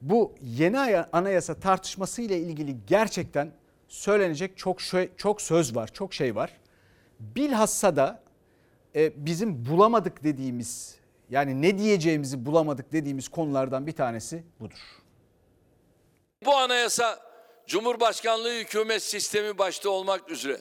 [0.00, 3.52] Bu yeni anayasa tartışması ile ilgili gerçekten
[3.88, 6.52] söylenecek çok şey, çok söz var, çok şey var.
[7.20, 8.22] Bilhassa da
[8.94, 10.96] e, bizim bulamadık dediğimiz
[11.30, 14.78] yani ne diyeceğimizi bulamadık dediğimiz konulardan bir tanesi budur.
[16.44, 17.31] Bu anayasa
[17.72, 20.60] Cumhurbaşkanlığı hükümet sistemi başta olmak üzere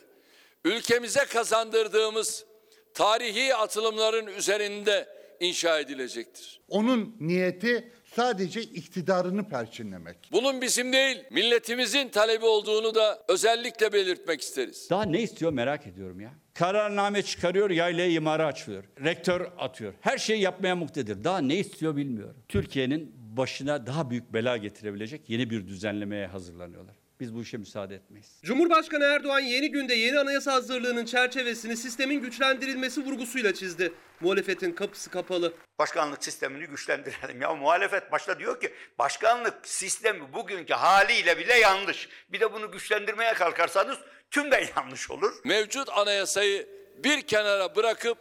[0.66, 2.46] ülkemize kazandırdığımız
[2.94, 5.08] tarihi atılımların üzerinde
[5.40, 6.62] inşa edilecektir.
[6.70, 10.18] Onun niyeti sadece iktidarını perçinlemek.
[10.32, 14.88] Bunun bizim değil, milletimizin talebi olduğunu da özellikle belirtmek isteriz.
[14.90, 16.34] Daha ne istiyor merak ediyorum ya.
[16.54, 18.84] Kararname çıkarıyor, yaylaya imara açılıyor.
[19.04, 19.94] Rektör atıyor.
[20.02, 21.24] Her şeyi yapmaya muktedir.
[21.24, 22.44] Daha ne istiyor bilmiyorum.
[22.48, 27.01] Türkiye'nin başına daha büyük bela getirebilecek yeni bir düzenlemeye hazırlanıyorlar.
[27.22, 28.40] Biz bu işe müsaade etmeyiz.
[28.44, 33.94] Cumhurbaşkanı Erdoğan yeni günde yeni anayasa hazırlığının çerçevesini sistemin güçlendirilmesi vurgusuyla çizdi.
[34.20, 35.54] Muhalefetin kapısı kapalı.
[35.80, 37.42] Başkanlık sistemini güçlendirelim.
[37.42, 42.10] Ya muhalefet başta diyor ki başkanlık sistemi bugünkü haliyle bile yanlış.
[42.30, 43.98] Bir de bunu güçlendirmeye kalkarsanız
[44.32, 45.34] tüm de yanlış olur.
[45.44, 48.18] Mevcut anayasayı bir kenara bırakıp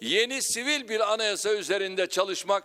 [0.00, 2.64] yeni sivil bir anayasa üzerinde çalışmak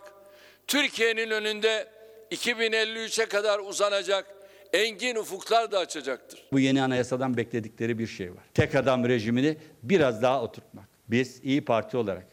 [0.66, 1.88] Türkiye'nin önünde
[2.30, 4.37] 2053'e kadar uzanacak
[4.72, 6.42] engin ufuklar da açacaktır.
[6.52, 8.44] Bu yeni anayasadan bekledikleri bir şey var.
[8.54, 10.88] Tek adam rejimini biraz daha oturtmak.
[11.08, 12.26] Biz İyi Parti olarak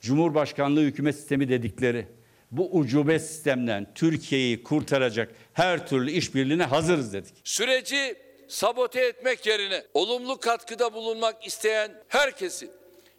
[0.00, 2.06] Cumhurbaşkanlığı hükümet sistemi dedikleri
[2.50, 7.34] bu ucube sistemden Türkiye'yi kurtaracak her türlü işbirliğine hazırız dedik.
[7.44, 8.16] Süreci
[8.48, 12.70] sabote etmek yerine olumlu katkıda bulunmak isteyen herkesi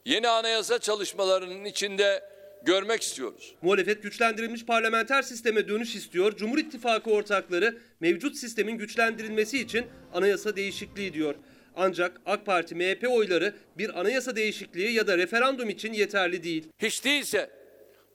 [0.06, 2.31] yeni anayasa çalışmalarının içinde
[2.65, 3.56] görmek istiyoruz.
[3.62, 6.38] Muhalefet güçlendirilmiş parlamenter sisteme dönüş istiyor.
[6.38, 11.36] Cumhur İttifakı ortakları mevcut sistemin güçlendirilmesi için anayasa değişikliği diyor.
[11.76, 16.67] Ancak AK Parti MHP oyları bir anayasa değişikliği ya da referandum için yeterli değil.
[16.80, 17.50] Hiç değilse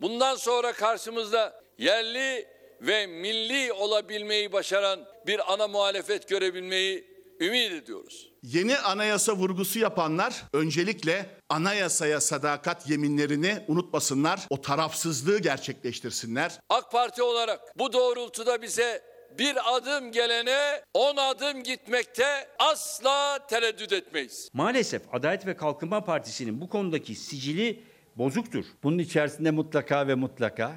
[0.00, 2.46] bundan sonra karşımızda yerli
[2.80, 8.32] ve milli olabilmeyi başaran bir ana muhalefet görebilmeyi ümit ediyoruz.
[8.42, 14.40] Yeni anayasa vurgusu yapanlar öncelikle anayasaya sadakat yeminlerini unutmasınlar.
[14.50, 16.60] O tarafsızlığı gerçekleştirsinler.
[16.70, 19.02] AK Parti olarak bu doğrultuda bize
[19.38, 24.48] bir adım gelene on adım gitmekte asla tereddüt etmeyiz.
[24.52, 27.84] Maalesef Adalet ve Kalkınma Partisi'nin bu konudaki sicili
[28.16, 28.64] bozuktur.
[28.82, 30.72] Bunun içerisinde mutlaka ve mutlaka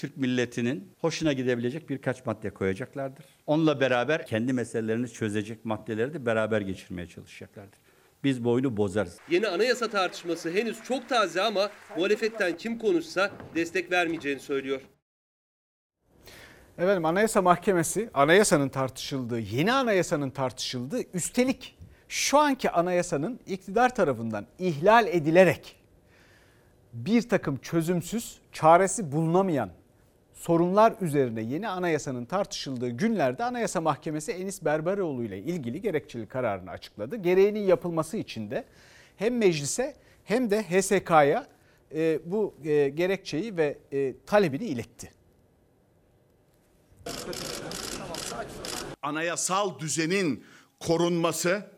[0.00, 3.24] Türk milletinin hoşuna gidebilecek birkaç madde koyacaklardır.
[3.46, 7.78] Onunla beraber kendi meselelerini çözecek maddeleri de beraber geçirmeye çalışacaklardır.
[8.24, 9.18] Biz bu oyunu bozarız.
[9.30, 14.80] Yeni anayasa tartışması henüz çok taze ama muhalefetten kim konuşsa destek vermeyeceğini söylüyor.
[16.78, 25.06] Efendim Anayasa Mahkemesi anayasanın tartışıldığı, yeni anayasanın tartışıldığı üstelik şu anki anayasanın iktidar tarafından ihlal
[25.06, 25.76] edilerek
[26.92, 29.70] bir takım çözümsüz, çaresi bulunamayan
[30.40, 37.16] sorunlar üzerine yeni anayasanın tartışıldığı günlerde Anayasa Mahkemesi Enis Berberoğlu ile ilgili gerekçeli kararını açıkladı.
[37.16, 38.64] Gereğinin yapılması için de
[39.16, 41.46] hem meclise hem de HSK'ya
[41.94, 45.12] e, bu e, gerekçeyi ve e, talebini iletti.
[49.02, 50.44] Anayasal düzenin
[50.78, 51.70] korunması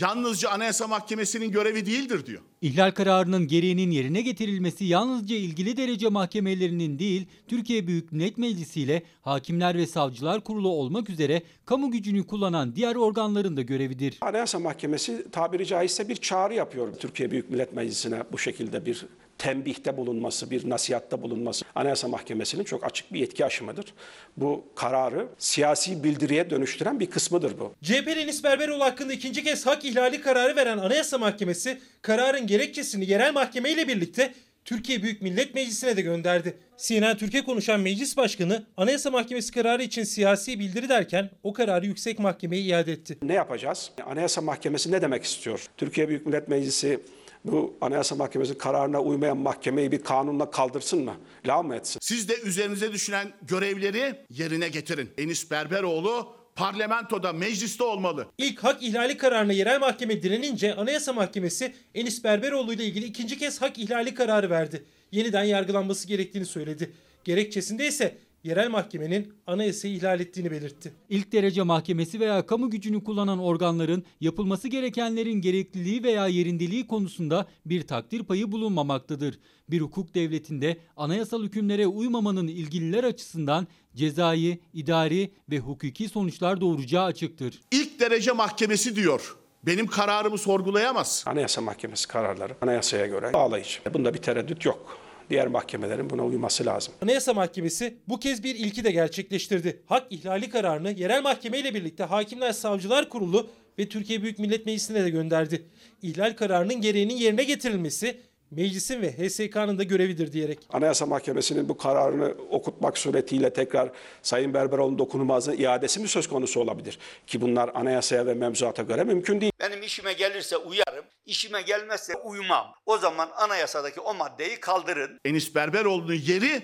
[0.00, 2.42] yalnızca Anayasa Mahkemesi'nin görevi değildir diyor.
[2.60, 9.02] İhlal kararının gereğinin yerine getirilmesi yalnızca ilgili derece mahkemelerinin değil, Türkiye Büyük Millet Meclisi ile
[9.22, 14.18] Hakimler ve Savcılar Kurulu olmak üzere kamu gücünü kullanan diğer organların da görevidir.
[14.20, 19.06] Anayasa Mahkemesi tabiri caizse bir çağrı yapıyor Türkiye Büyük Millet Meclisi'ne bu şekilde bir
[19.38, 23.94] tembihte bulunması, bir nasihatta bulunması Anayasa Mahkemesi'nin çok açık bir yetki aşımıdır.
[24.36, 27.74] Bu kararı siyasi bildiriye dönüştüren bir kısmıdır bu.
[27.82, 33.32] CHP Enis Berberoğlu hakkında ikinci kez hak ihlali kararı veren Anayasa Mahkemesi kararın gerekçesini yerel
[33.32, 36.56] mahkeme ile birlikte Türkiye Büyük Millet Meclisi'ne de gönderdi.
[36.76, 42.18] CNN Türkiye konuşan Meclis Başkanı Anayasa Mahkemesi kararı için siyasi bildiri derken o kararı yüksek
[42.18, 43.18] mahkemeye iade etti.
[43.22, 43.90] Ne yapacağız?
[44.06, 45.66] Anayasa Mahkemesi ne demek istiyor?
[45.76, 47.00] Türkiye Büyük Millet Meclisi
[47.46, 51.14] bu Anayasa Mahkemesi kararına uymayan mahkemeyi bir kanunla kaldırsın mı?
[51.46, 51.98] La mı etsin?
[52.02, 55.10] Siz de üzerinize düşen görevleri yerine getirin.
[55.18, 58.26] Enis Berberoğlu parlamentoda, mecliste olmalı.
[58.38, 63.62] İlk hak ihlali kararına yerel mahkeme direnince Anayasa Mahkemesi Enis Berberoğlu ile ilgili ikinci kez
[63.62, 64.84] hak ihlali kararı verdi.
[65.12, 66.92] Yeniden yargılanması gerektiğini söyledi.
[67.24, 70.92] Gerekçesinde ise yerel mahkemenin anayasayı ihlal ettiğini belirtti.
[71.08, 77.86] İlk derece mahkemesi veya kamu gücünü kullanan organların yapılması gerekenlerin gerekliliği veya yerindeliği konusunda bir
[77.86, 79.38] takdir payı bulunmamaktadır.
[79.70, 87.60] Bir hukuk devletinde anayasal hükümlere uymamanın ilgililer açısından cezai, idari ve hukuki sonuçlar doğuracağı açıktır.
[87.70, 89.36] İlk derece mahkemesi diyor.
[89.66, 91.24] Benim kararımı sorgulayamaz.
[91.26, 93.78] Anayasa Mahkemesi kararları anayasaya göre bağlayıcı.
[93.94, 95.05] Bunda bir tereddüt yok.
[95.30, 96.94] Diğer mahkemelerin buna uyması lazım.
[97.02, 99.82] Anayasa Mahkemesi bu kez bir ilki de gerçekleştirdi.
[99.86, 105.04] Hak ihlali kararını yerel mahkeme ile birlikte Hakimler Savcılar Kurulu ve Türkiye Büyük Millet Meclisi'ne
[105.04, 105.66] de gönderdi.
[106.02, 110.58] İhlal kararının gereğinin yerine getirilmesi meclisin ve HSK'nın da görevidir diyerek.
[110.72, 113.90] Anayasa Mahkemesi'nin bu kararını okutmak suretiyle tekrar
[114.22, 116.98] Sayın Berberoğlu'nun dokunulmazlığına iadesi mi söz konusu olabilir?
[117.26, 119.52] Ki bunlar anayasaya ve mevzuata göre mümkün değil.
[119.60, 122.74] Benim işime gelirse uyarım, işime gelmezse uymam.
[122.86, 125.20] O zaman anayasadaki o maddeyi kaldırın.
[125.24, 126.62] Enis Berberoğlu'nun yeri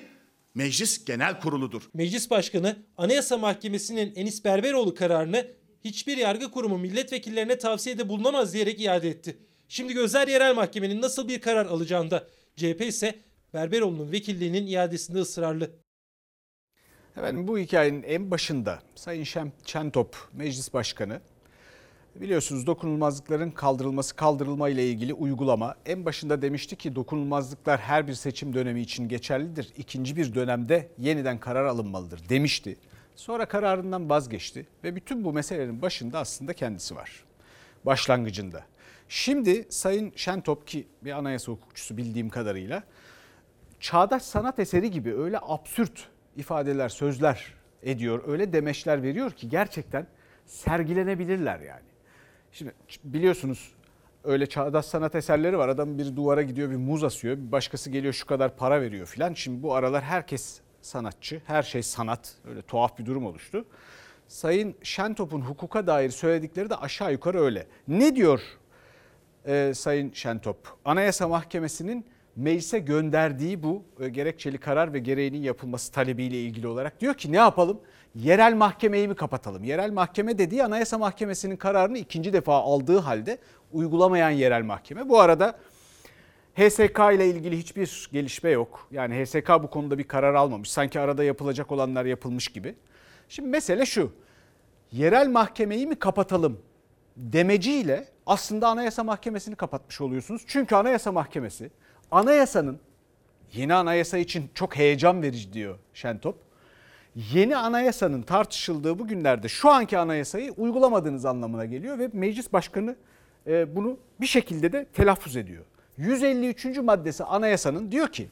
[0.55, 1.83] Meclis Genel Kurulu'dur.
[1.95, 5.47] Meclis Başkanı Anayasa Mahkemesi'nin Enis Berberoğlu kararını
[5.85, 9.37] hiçbir yargı kurumu milletvekillerine tavsiyede bulunamaz diyerek iade etti.
[9.73, 12.27] Şimdi gözler yerel mahkemenin nasıl bir karar alacağında.
[12.57, 13.19] CHP ise
[13.55, 15.71] Berberoğlu'nun vekilliğinin iadesinde ısrarlı.
[17.17, 21.21] Efendim bu hikayenin en başında Sayın Şen, Şentop Meclis Başkanı
[22.15, 28.55] biliyorsunuz dokunulmazlıkların kaldırılması kaldırılma ile ilgili uygulama en başında demişti ki dokunulmazlıklar her bir seçim
[28.55, 29.73] dönemi için geçerlidir.
[29.77, 32.77] İkinci bir dönemde yeniden karar alınmalıdır demişti.
[33.17, 37.25] Sonra kararından vazgeçti ve bütün bu meselelerin başında aslında kendisi var.
[37.85, 38.72] Başlangıcında.
[39.15, 42.83] Şimdi Sayın Şentop ki bir anayasa hukukçusu bildiğim kadarıyla
[43.81, 50.07] çağdaş sanat eseri gibi öyle absürt ifadeler, sözler ediyor, öyle demeçler veriyor ki gerçekten
[50.47, 51.83] sergilenebilirler yani.
[52.53, 52.73] Şimdi
[53.05, 53.73] biliyorsunuz
[54.25, 55.69] öyle çağdaş sanat eserleri var.
[55.69, 57.37] Adam bir duvara gidiyor bir muz asıyor.
[57.37, 59.35] Bir başkası geliyor şu kadar para veriyor filan.
[59.35, 61.43] Şimdi bu aralar herkes sanatçı.
[61.47, 62.35] Her şey sanat.
[62.49, 63.65] Öyle tuhaf bir durum oluştu.
[64.29, 67.67] Sayın Şentop'un hukuka dair söyledikleri de aşağı yukarı öyle.
[67.89, 68.41] Ne diyor
[69.47, 70.57] e, Sayın Şentop?
[70.85, 77.15] Anayasa Mahkemesi'nin meclise gönderdiği bu e, gerekçeli karar ve gereğinin yapılması talebiyle ilgili olarak diyor
[77.15, 77.81] ki ne yapalım?
[78.15, 79.65] Yerel mahkemeyi mi kapatalım?
[79.65, 83.39] Yerel mahkeme dediği Anayasa Mahkemesi'nin kararını ikinci defa aldığı halde
[83.73, 85.09] uygulamayan yerel mahkeme.
[85.09, 85.59] Bu arada
[86.55, 88.89] HSK ile ilgili hiçbir gelişme yok.
[88.91, 90.71] Yani HSK bu konuda bir karar almamış.
[90.71, 92.75] Sanki arada yapılacak olanlar yapılmış gibi.
[93.29, 94.13] Şimdi mesele şu.
[94.93, 96.61] Yerel mahkemeyi mi kapatalım
[97.17, 100.43] demeciyle aslında Anayasa Mahkemesi'ni kapatmış oluyorsunuz.
[100.47, 101.71] Çünkü Anayasa Mahkemesi
[102.11, 102.81] anayasanın
[103.53, 106.37] yeni anayasa için çok heyecan verici diyor Şentop.
[107.15, 112.97] Yeni anayasanın tartışıldığı bu günlerde şu anki anayasayı uygulamadığınız anlamına geliyor ve meclis başkanı
[113.47, 115.65] e, bunu bir şekilde de telaffuz ediyor.
[115.97, 116.65] 153.
[116.79, 118.29] maddesi anayasanın diyor ki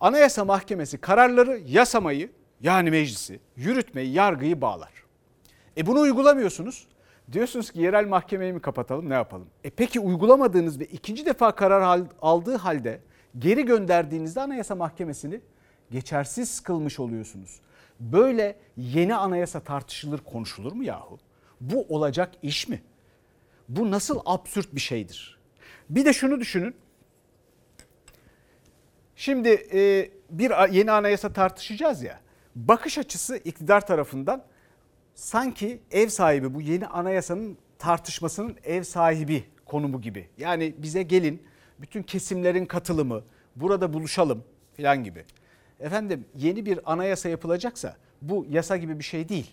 [0.00, 4.92] Anayasa Mahkemesi kararları yasamayı yani meclisi, yürütmeyi, yargıyı bağlar.
[5.76, 6.86] E bunu uygulamıyorsunuz.
[7.32, 9.46] Diyorsunuz ki yerel mahkemeyi mi kapatalım ne yapalım?
[9.64, 13.00] E peki uygulamadığınız ve ikinci defa karar aldığı halde
[13.38, 15.40] geri gönderdiğinizde Anayasa Mahkemesi'ni
[15.90, 17.60] geçersiz kılmış oluyorsunuz.
[18.00, 21.18] Böyle yeni anayasa tartışılır konuşulur mu yahu?
[21.60, 22.82] Bu olacak iş mi?
[23.68, 25.38] Bu nasıl absürt bir şeydir?
[25.90, 26.74] Bir de şunu düşünün.
[29.16, 32.20] Şimdi e, bir yeni anayasa tartışacağız ya.
[32.56, 34.44] Bakış açısı iktidar tarafından
[35.14, 40.28] sanki ev sahibi bu yeni anayasanın tartışmasının ev sahibi konumu gibi.
[40.38, 41.42] Yani bize gelin
[41.78, 43.22] bütün kesimlerin katılımı
[43.56, 44.44] burada buluşalım
[44.76, 45.24] falan gibi.
[45.80, 49.50] Efendim yeni bir anayasa yapılacaksa bu yasa gibi bir şey değil.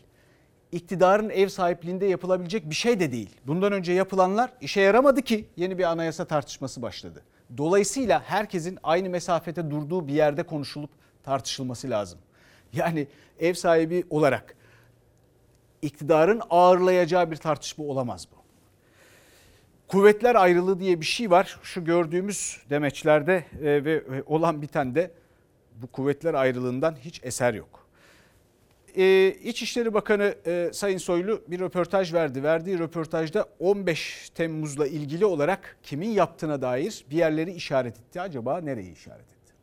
[0.72, 3.30] İktidarın ev sahipliğinde yapılabilecek bir şey de değil.
[3.48, 7.24] Bundan önce yapılanlar işe yaramadı ki yeni bir anayasa tartışması başladı.
[7.58, 10.90] Dolayısıyla herkesin aynı mesafede durduğu bir yerde konuşulup
[11.24, 12.20] tartışılması lazım.
[12.74, 13.08] Yani
[13.40, 14.56] ev sahibi olarak
[15.82, 18.40] iktidarın ağırlayacağı bir tartışma olamaz bu.
[19.88, 21.60] Kuvvetler ayrılığı diye bir şey var.
[21.64, 25.12] Şu gördüğümüz demeçlerde e, ve olan biten de
[25.76, 27.90] bu kuvvetler ayrılığından hiç eser yok.
[28.98, 32.44] Ee, İçişleri Bakanı e, Sayın Soylu bir röportaj verdi.
[32.44, 38.22] Verdiği röportajda 15 Temmuz'la ilgili olarak kimin yaptığına dair bir yerleri işaret etti.
[38.22, 39.54] Acaba nereyi işaret etti?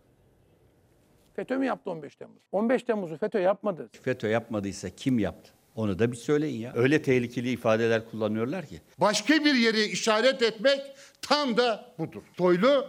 [1.37, 2.43] FETÖ mü yaptı 15 Temmuz?
[2.53, 3.89] 15 Temmuz'u FETÖ yapmadı.
[4.03, 5.56] FETÖ yapmadıysa kim yaptı?
[5.77, 6.73] Onu da bir söyleyin ya.
[6.75, 8.81] Öyle tehlikeli ifadeler kullanıyorlar ki.
[8.99, 10.81] Başka bir yeri işaret etmek
[11.23, 12.23] tam da budur.
[12.39, 12.87] Soylu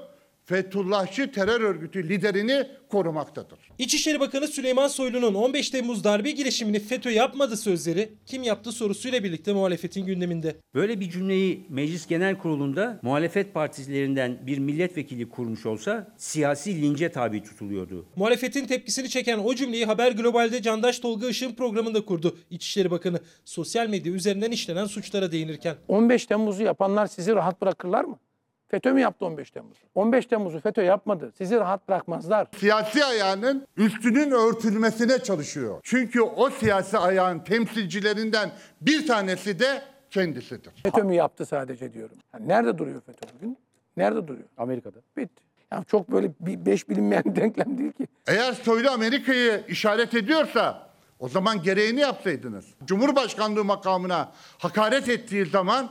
[0.48, 3.60] Fethullahçı terör örgütü liderini korumaktadır.
[3.80, 9.54] İçişleri Bakanı Süleyman Soylu'nun 15 Temmuz darbe girişimini FETÖ yapmadı sözleri kim yaptı sorusuyla birlikte
[9.54, 10.56] muhalefetin gündeminde.
[10.76, 17.44] Böyle bir cümleyi Meclis Genel Kurulu'nda muhalefet partilerinden bir milletvekili kurmuş olsa siyasi lince tabi
[17.44, 18.06] tutuluyordu.
[18.16, 23.20] Muhalefetin tepkisini çeken o cümleyi Haber Global'de Candaş Tolga Işık'ın programında kurdu İçişleri Bakanı.
[23.46, 25.76] Sosyal medya üzerinden işlenen suçlara değinirken.
[25.88, 28.20] 15 Temmuz'u yapanlar sizi rahat bırakırlar mı?
[28.68, 29.78] FETÖ mü yaptı 15 Temmuz?
[29.96, 31.32] 15 Temmuz'u FETÖ yapmadı.
[31.38, 32.48] Sizi rahat bırakmazlar.
[32.58, 35.80] Siyasi ayağının üstünün örtülmesine çalışıyor.
[35.84, 38.52] Çünkü o siyasi ayağın temsilcilerinden
[38.82, 40.72] bir tanesi de kendisidir.
[40.84, 42.16] FETÖ mü yaptı sadece diyorum.
[42.34, 43.58] Yani nerede duruyor FETÖ bugün?
[43.98, 44.46] Nerede duruyor?
[44.58, 45.00] Amerika'da.
[45.18, 45.44] Bitti.
[45.72, 48.08] Yani çok böyle bir beş bilinmeyen denklem değil ki.
[48.28, 50.88] Eğer Soylu Amerika'yı işaret ediyorsa
[51.20, 52.66] o zaman gereğini yapsaydınız.
[52.86, 55.90] Cumhurbaşkanlığı makamına hakaret ettiği zaman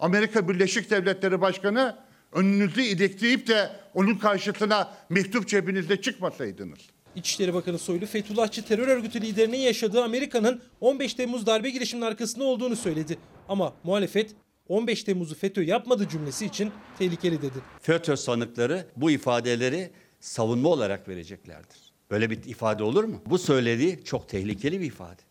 [0.00, 1.96] Amerika Birleşik Devletleri Başkanı
[2.32, 6.78] önünüzü ilekleyip de onun karşısına mektup cebinizde çıkmasaydınız.
[7.16, 12.76] İçişleri Bakanı Soylu Fethullahçı terör örgütü liderinin yaşadığı Amerika'nın 15 Temmuz darbe girişiminin arkasında olduğunu
[12.76, 13.18] söyledi.
[13.48, 14.30] Ama muhalefet
[14.68, 17.58] 15 Temmuz'u FETÖ yapmadı cümlesi için tehlikeli dedi.
[17.80, 21.92] FETÖ sanıkları bu ifadeleri savunma olarak vereceklerdir.
[22.10, 23.22] Böyle bir ifade olur mu?
[23.26, 25.22] Bu söylediği çok tehlikeli bir ifade.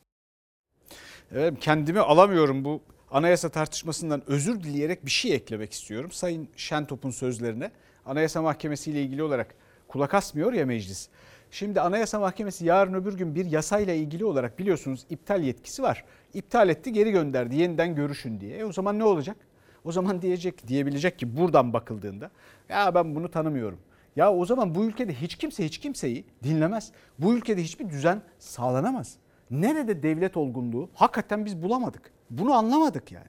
[1.31, 2.81] Evet, kendimi alamıyorum bu
[3.11, 6.11] anayasa tartışmasından özür dileyerek bir şey eklemek istiyorum.
[6.11, 7.71] Sayın Şentop'un sözlerine
[8.05, 9.55] Anayasa Mahkemesi ile ilgili olarak
[9.87, 11.09] kulak asmıyor ya meclis.
[11.51, 16.05] Şimdi Anayasa Mahkemesi yarın öbür gün bir yasayla ilgili olarak biliyorsunuz iptal yetkisi var.
[16.33, 18.57] İptal etti geri gönderdi yeniden görüşün diye.
[18.57, 19.37] E o zaman ne olacak?
[19.83, 22.31] O zaman diyecek diyebilecek ki buradan bakıldığında
[22.69, 23.79] ya ben bunu tanımıyorum.
[24.15, 26.91] Ya o zaman bu ülkede hiç kimse hiç kimseyi dinlemez.
[27.19, 29.15] Bu ülkede hiçbir düzen sağlanamaz.
[29.51, 32.11] Nerede devlet olgunluğu hakikaten biz bulamadık.
[32.29, 33.27] Bunu anlamadık yani.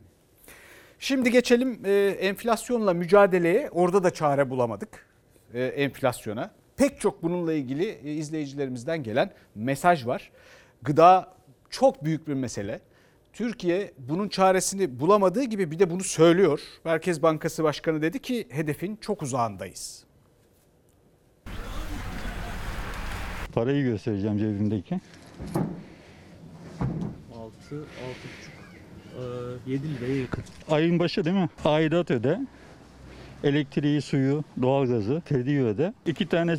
[0.98, 3.70] Şimdi geçelim e, enflasyonla mücadeleye.
[3.70, 5.06] Orada da çare bulamadık
[5.54, 6.50] e, enflasyona.
[6.76, 10.30] Pek çok bununla ilgili e, izleyicilerimizden gelen mesaj var.
[10.82, 11.34] Gıda
[11.70, 12.80] çok büyük bir mesele.
[13.32, 16.60] Türkiye bunun çaresini bulamadığı gibi bir de bunu söylüyor.
[16.84, 20.04] Merkez Bankası Başkanı dedi ki hedefin çok uzağındayız.
[23.52, 25.00] Parayı göstereceğim cebimdeki.
[26.81, 27.74] 6,
[29.16, 30.45] 6,5, 7 liraya yakın.
[30.70, 31.49] Ayın başı değil mi?
[31.64, 32.41] Aidat öde.
[33.45, 35.95] Elektriği, suyu, doğalgazı, kredi öde.
[36.07, 36.57] İki tane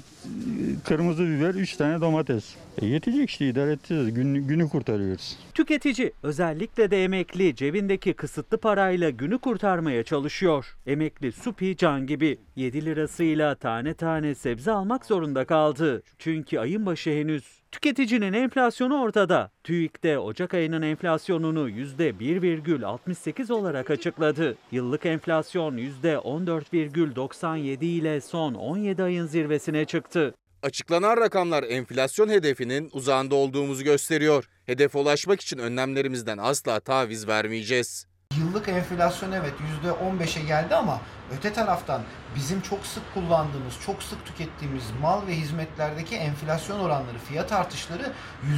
[0.86, 2.56] kırmızı biber, üç tane domates.
[2.82, 4.14] E yetecek işte idare edeceğiz.
[4.14, 5.38] Gün, günü kurtarıyoruz.
[5.54, 10.76] Tüketici özellikle de emekli cebindeki kısıtlı parayla günü kurtarmaya çalışıyor.
[10.88, 16.04] Emekli Supi Can gibi 7 lirasıyla tane tane sebze almak zorunda kaldı.
[16.20, 17.61] Çünkü ayın başı henüz.
[17.72, 19.52] Tüketicinin enflasyonu ortada.
[19.64, 24.58] TÜİK'te Ocak ayının enflasyonunu %1,68 olarak açıkladı.
[24.72, 30.34] Yıllık enflasyon %14,97 ile son 17 ayın zirvesine çıktı.
[30.64, 34.46] Açıklanan rakamlar enflasyon hedefinin uzağında olduğumuzu gösteriyor.
[34.66, 38.08] Hedefe ulaşmak için önlemlerimizden asla taviz vermeyeceğiz.
[38.40, 39.54] Yıllık enflasyon evet
[39.84, 41.02] %15'e geldi ama
[41.38, 42.02] öte taraftan
[42.36, 48.12] bizim çok sık kullandığımız, çok sık tükettiğimiz mal ve hizmetlerdeki enflasyon oranları, fiyat artışları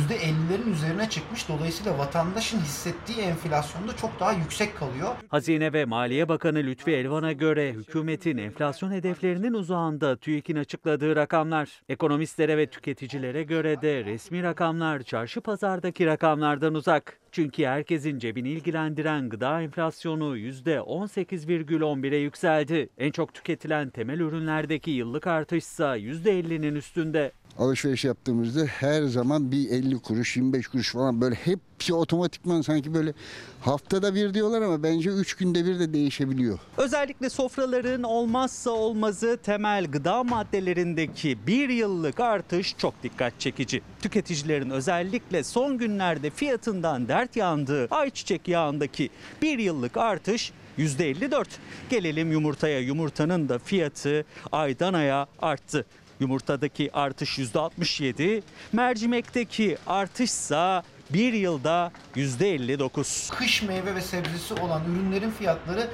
[0.09, 1.49] %50'lerin üzerine çıkmış.
[1.49, 5.15] Dolayısıyla vatandaşın hissettiği enflasyonda çok daha yüksek kalıyor.
[5.27, 11.81] Hazine ve Maliye Bakanı Lütfi Elvan'a göre hükümetin enflasyon hedeflerinin uzağında TÜİK'in açıkladığı rakamlar.
[11.89, 17.19] Ekonomistlere ve tüketicilere göre de resmi rakamlar çarşı pazardaki rakamlardan uzak.
[17.31, 22.62] Çünkü herkesin cebini ilgilendiren gıda enflasyonu %18,11'e yükseldi.
[22.97, 27.31] En çok tüketilen temel ürünlerdeki yıllık artışsa %50'nin üstünde.
[27.59, 33.13] alışveriş yaptığımızda her zaman bir 50 kuruş 25 kuruş falan böyle hepsi otomatikman sanki böyle
[33.61, 36.59] haftada bir diyorlar ama bence 3 günde bir de değişebiliyor.
[36.77, 43.81] Özellikle sofraların olmazsa olmazı temel gıda maddelerindeki bir yıllık artış çok dikkat çekici.
[44.01, 49.09] Tüketicilerin özellikle son günlerde fiyatından dert yandığı ayçiçek yağındaki
[49.41, 51.45] bir yıllık artış %54.
[51.89, 52.79] Gelelim yumurtaya.
[52.79, 55.85] Yumurtanın da fiyatı aydan aya arttı.
[56.19, 58.41] Yumurtadaki artış %67,
[58.73, 63.29] mercimekteki artışsa bir yılda %59.
[63.29, 65.87] Kış meyve ve sebzesi olan ürünlerin fiyatları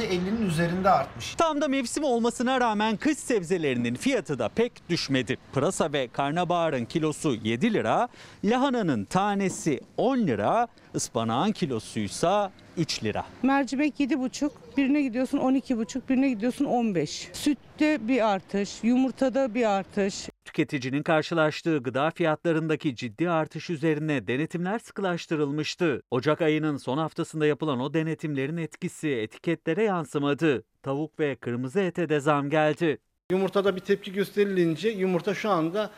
[0.00, 1.34] %50'nin üzerinde artmış.
[1.34, 5.38] Tam da mevsim olmasına rağmen kış sebzelerinin fiyatı da pek düşmedi.
[5.52, 8.08] Pırasa ve karnabaharın kilosu 7 lira,
[8.44, 13.26] lahananın tanesi 10 lira, ıspanağın kilosuysa 3 lira.
[13.42, 17.28] Mercimek 7,5, birine gidiyorsun 12,5, birine gidiyorsun 15.
[17.32, 20.28] Sütte bir artış, yumurtada bir artış.
[20.44, 26.02] Tüketicinin karşılaştığı gıda fiyatlarındaki ciddi artış üzerine denetimler sıkılaştırılmıştı.
[26.10, 30.64] Ocak ayının son haftasında yapılan o denetimlerin etkisi etiketlere yansımadı.
[30.82, 32.98] Tavuk ve kırmızı ete de zam geldi.
[33.30, 35.90] Yumurtada bir tepki gösterilince yumurta şu anda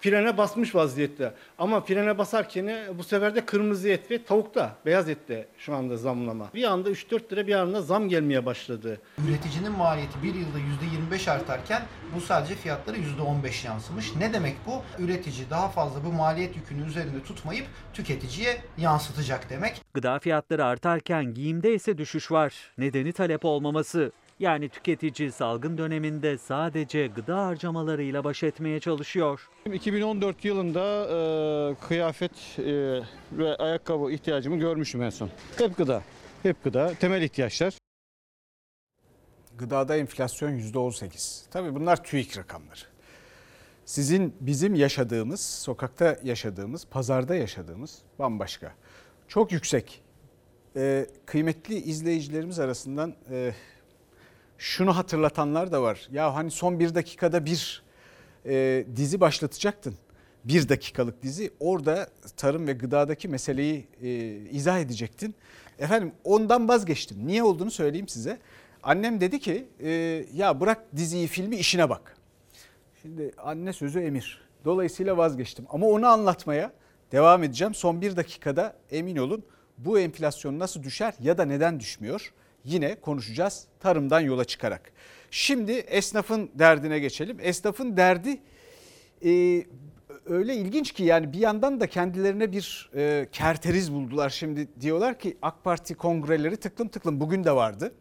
[0.00, 1.32] frene basmış vaziyette.
[1.58, 6.50] Ama frene basarken bu sefer de kırmızı et ve tavukta, beyaz ette şu anda zamlama.
[6.54, 9.00] Bir anda 3-4 lira bir anda zam gelmeye başladı.
[9.28, 10.58] Üreticinin maliyeti bir yılda
[11.14, 11.82] %25 artarken
[12.16, 14.16] bu sadece fiyatları %15 yansımış.
[14.16, 15.02] Ne demek bu?
[15.02, 19.82] Üretici daha fazla bu maliyet yükünü üzerinde tutmayıp tüketiciye yansıtacak demek.
[19.94, 22.54] Gıda fiyatları artarken giyimde ise düşüş var.
[22.78, 24.12] Nedeni talep olmaması.
[24.38, 29.48] Yani tüketici salgın döneminde sadece gıda harcamalarıyla baş etmeye çalışıyor.
[29.72, 32.64] 2014 yılında e, kıyafet e,
[33.32, 35.30] ve ayakkabı ihtiyacımı görmüşüm en son.
[35.58, 36.02] Hep gıda,
[36.42, 37.74] hep gıda, temel ihtiyaçlar.
[39.58, 41.44] Gıdada enflasyon %18.
[41.50, 42.80] Tabii bunlar TÜİK rakamları.
[43.84, 48.74] Sizin bizim yaşadığımız, sokakta yaşadığımız, pazarda yaşadığımız bambaşka.
[49.28, 50.02] Çok yüksek.
[50.76, 53.54] Ee, kıymetli izleyicilerimiz arasından e,
[54.58, 56.08] şunu hatırlatanlar da var.
[56.12, 57.82] Ya hani son bir dakikada bir
[58.46, 59.94] e, dizi başlatacaktın.
[60.44, 61.50] Bir dakikalık dizi.
[61.60, 64.08] Orada tarım ve gıdadaki meseleyi e,
[64.50, 65.34] izah edecektin.
[65.78, 67.26] Efendim ondan vazgeçtim.
[67.26, 68.38] Niye olduğunu söyleyeyim size.
[68.82, 69.90] Annem dedi ki e,
[70.34, 72.16] ya bırak diziyi filmi işine bak.
[73.02, 74.40] Şimdi anne sözü emir.
[74.64, 75.64] Dolayısıyla vazgeçtim.
[75.68, 76.72] Ama onu anlatmaya
[77.12, 77.74] devam edeceğim.
[77.74, 79.44] Son bir dakikada emin olun
[79.78, 82.32] bu enflasyon nasıl düşer ya da neden düşmüyor?
[82.66, 84.92] Yine konuşacağız tarımdan yola çıkarak.
[85.30, 87.36] Şimdi esnafın derdine geçelim.
[87.40, 88.40] Esnafın derdi
[89.24, 89.62] e,
[90.26, 94.30] öyle ilginç ki yani bir yandan da kendilerine bir e, kerteriz buldular.
[94.30, 97.94] Şimdi diyorlar ki AK Parti kongreleri tıklım tıklım bugün de vardı.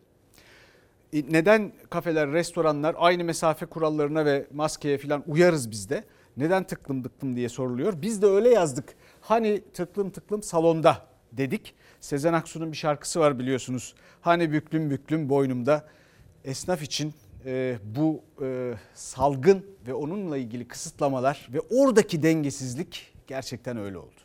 [1.13, 6.03] E, neden kafeler, restoranlar aynı mesafe kurallarına ve maskeye falan uyarız biz de?
[6.37, 8.01] Neden tıklım tıklım diye soruluyor.
[8.01, 8.95] Biz de öyle yazdık.
[9.21, 11.75] Hani tıklım tıklım salonda dedik.
[12.05, 13.95] Sezen Aksu'nun bir şarkısı var biliyorsunuz.
[14.21, 15.85] Hani büklüm büklüm boynumda.
[16.43, 17.13] Esnaf için
[17.45, 24.21] e, bu e, salgın ve onunla ilgili kısıtlamalar ve oradaki dengesizlik gerçekten öyle oldu.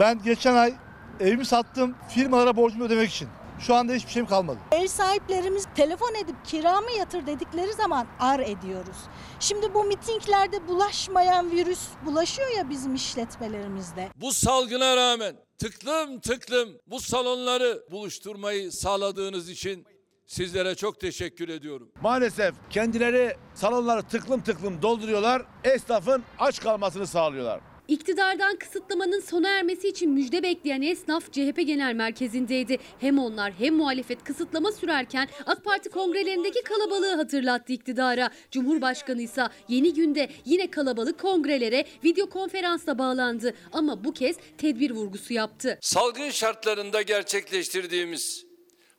[0.00, 0.74] Ben geçen ay
[1.20, 3.28] evimi sattım firmalara borcumu ödemek için.
[3.58, 4.58] Şu anda hiçbir şeyim kalmadı.
[4.72, 8.96] Ev sahiplerimiz telefon edip kiramı yatır dedikleri zaman ar ediyoruz.
[9.40, 14.08] Şimdi bu mitinglerde bulaşmayan virüs bulaşıyor ya bizim işletmelerimizde.
[14.16, 19.86] Bu salgına rağmen tıklım tıklım bu salonları buluşturmayı sağladığınız için
[20.26, 21.92] sizlere çok teşekkür ediyorum.
[22.02, 25.42] Maalesef kendileri salonları tıklım tıklım dolduruyorlar.
[25.64, 27.60] Esnafın aç kalmasını sağlıyorlar.
[27.92, 32.78] İktidardan kısıtlamanın sona ermesi için müjde bekleyen esnaf CHP Genel Merkezi'ndeydi.
[33.00, 38.30] Hem onlar hem muhalefet kısıtlama sürerken AK Parti kongrelerindeki kalabalığı hatırlattı iktidara.
[38.50, 43.54] Cumhurbaşkanı ise yeni günde yine kalabalık kongrelere video konferansla bağlandı.
[43.72, 45.78] Ama bu kez tedbir vurgusu yaptı.
[45.80, 48.46] Salgın şartlarında gerçekleştirdiğimiz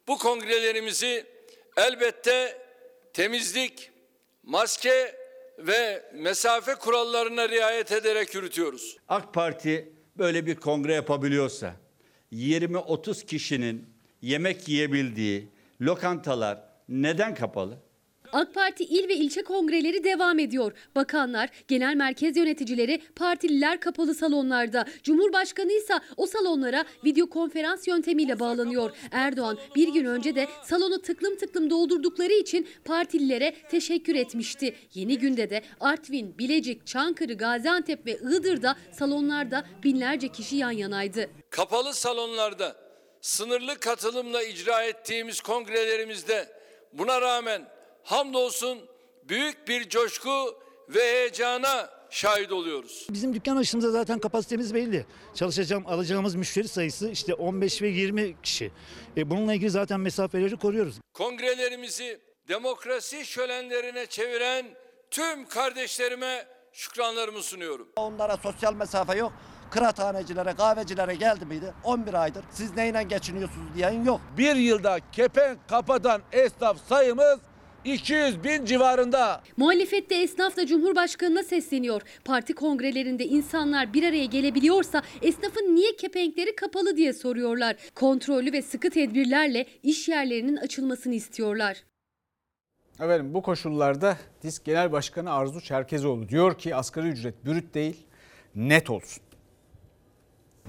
[0.07, 1.25] bu kongrelerimizi
[1.77, 2.57] elbette
[3.13, 3.91] temizlik,
[4.43, 5.22] maske
[5.59, 8.97] ve mesafe kurallarına riayet ederek yürütüyoruz.
[9.07, 11.75] AK Parti böyle bir kongre yapabiliyorsa
[12.31, 13.89] 20-30 kişinin
[14.21, 15.47] yemek yiyebildiği
[15.81, 17.77] lokantalar neden kapalı?
[18.33, 20.71] AK Parti il ve ilçe kongreleri devam ediyor.
[20.95, 24.85] Bakanlar, genel merkez yöneticileri, partililer kapalı salonlarda.
[25.03, 28.91] Cumhurbaşkanı ise o salonlara video konferans yöntemiyle bağlanıyor.
[29.11, 34.75] Erdoğan bir gün önce de salonu tıklım tıklım doldurdukları için partililere teşekkür etmişti.
[34.93, 41.29] Yeni günde de Artvin, Bilecik, Çankırı, Gaziantep ve Iğdır'da salonlarda binlerce kişi yan yanaydı.
[41.49, 42.75] Kapalı salonlarda
[43.21, 46.47] sınırlı katılımla icra ettiğimiz kongrelerimizde
[46.93, 47.72] buna rağmen
[48.03, 48.79] hamdolsun
[49.23, 53.07] büyük bir coşku ve heyecana şahit oluyoruz.
[53.09, 55.05] Bizim dükkan açtığımızda zaten kapasitemiz belli.
[55.35, 58.71] Çalışacağım, alacağımız müşteri sayısı işte 15 ve 20 kişi.
[59.17, 60.95] E, bununla ilgili zaten mesafeleri koruyoruz.
[61.13, 64.65] Kongrelerimizi demokrasi şölenlerine çeviren
[65.11, 67.87] tüm kardeşlerime şükranlarımı sunuyorum.
[67.95, 69.33] Onlara sosyal mesafe yok.
[69.71, 71.73] Kıraathanecilere, kahvecilere geldi miydi?
[71.83, 74.21] 11 aydır siz neyle geçiniyorsunuz diyen yok.
[74.37, 77.39] Bir yılda kepenk kapatan esnaf sayımız
[77.85, 79.41] 200 bin civarında.
[79.57, 82.01] Muhalefette esnaf da Cumhurbaşkanı'na sesleniyor.
[82.25, 87.75] Parti kongrelerinde insanlar bir araya gelebiliyorsa esnafın niye kepenkleri kapalı diye soruyorlar.
[87.95, 91.83] Kontrollü ve sıkı tedbirlerle iş yerlerinin açılmasını istiyorlar.
[92.95, 97.97] Efendim bu koşullarda DİSK Genel Başkanı Arzu Çerkezoğlu diyor ki asgari ücret bürüt değil
[98.55, 99.23] net olsun.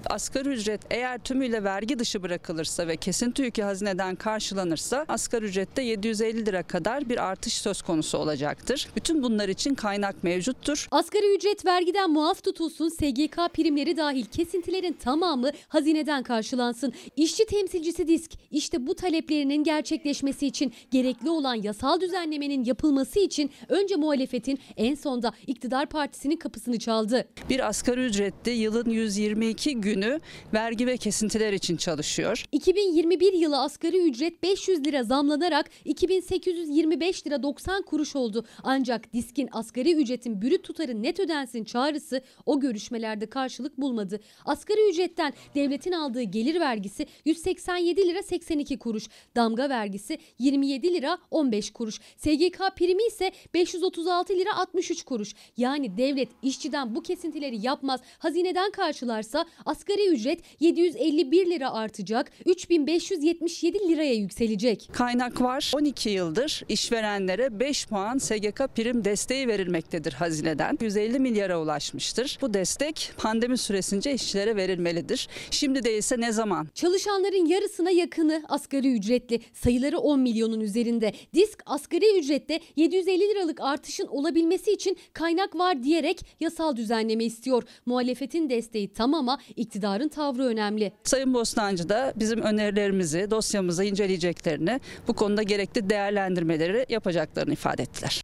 [0.09, 6.45] Asgari ücret eğer tümüyle vergi dışı bırakılırsa ve kesinti yükü hazineden karşılanırsa asgari ücrette 750
[6.45, 8.87] lira kadar bir artış söz konusu olacaktır.
[8.95, 10.87] Bütün bunlar için kaynak mevcuttur.
[10.91, 16.93] Asgari ücret vergiden muaf tutulsun, SGK primleri dahil kesintilerin tamamı hazineden karşılansın.
[17.15, 23.95] İşçi temsilcisi DİSK işte bu taleplerinin gerçekleşmesi için gerekli olan yasal düzenlemenin yapılması için önce
[23.95, 27.27] muhalefetin en sonda iktidar partisinin kapısını çaldı.
[27.49, 30.19] Bir asgari ücretli yılın 122 günü
[30.53, 32.45] vergi ve kesintiler için çalışıyor.
[32.51, 38.45] 2021 yılı asgari ücret 500 lira zamlanarak 2825 lira 90 kuruş oldu.
[38.63, 44.19] Ancak diskin asgari ücretin bürüt tutarı net ödensin çağrısı o görüşmelerde karşılık bulmadı.
[44.45, 49.07] Asgari ücretten devletin aldığı gelir vergisi 187 lira 82 kuruş.
[49.35, 51.99] Damga vergisi 27 lira 15 kuruş.
[52.17, 55.35] SGK primi ise 536 lira 63 kuruş.
[55.57, 64.13] Yani devlet işçiden bu kesintileri yapmaz, hazineden karşılarsa asgari ücret 751 lira artacak, 3577 liraya
[64.13, 64.89] yükselecek.
[64.93, 65.71] Kaynak var.
[65.75, 70.77] 12 yıldır işverenlere 5 puan SGK prim desteği verilmektedir hazineden.
[70.81, 72.37] 150 milyara ulaşmıştır.
[72.41, 75.27] Bu destek pandemi süresince işçilere verilmelidir.
[75.51, 76.67] Şimdi değilse ne zaman?
[76.73, 79.39] Çalışanların yarısına yakını asgari ücretli.
[79.53, 81.13] Sayıları 10 milyonun üzerinde.
[81.33, 87.63] Disk asgari ücrette 750 liralık artışın olabilmesi için kaynak var diyerek yasal düzenleme istiyor.
[87.85, 90.91] Muhalefetin desteği tam ama iktidarın tavrı önemli.
[91.03, 98.21] Sayın Bostancı da bizim önerilerimizi, dosyamızı inceleyeceklerini, bu konuda gerekli değerlendirmeleri yapacaklarını ifade ettiler.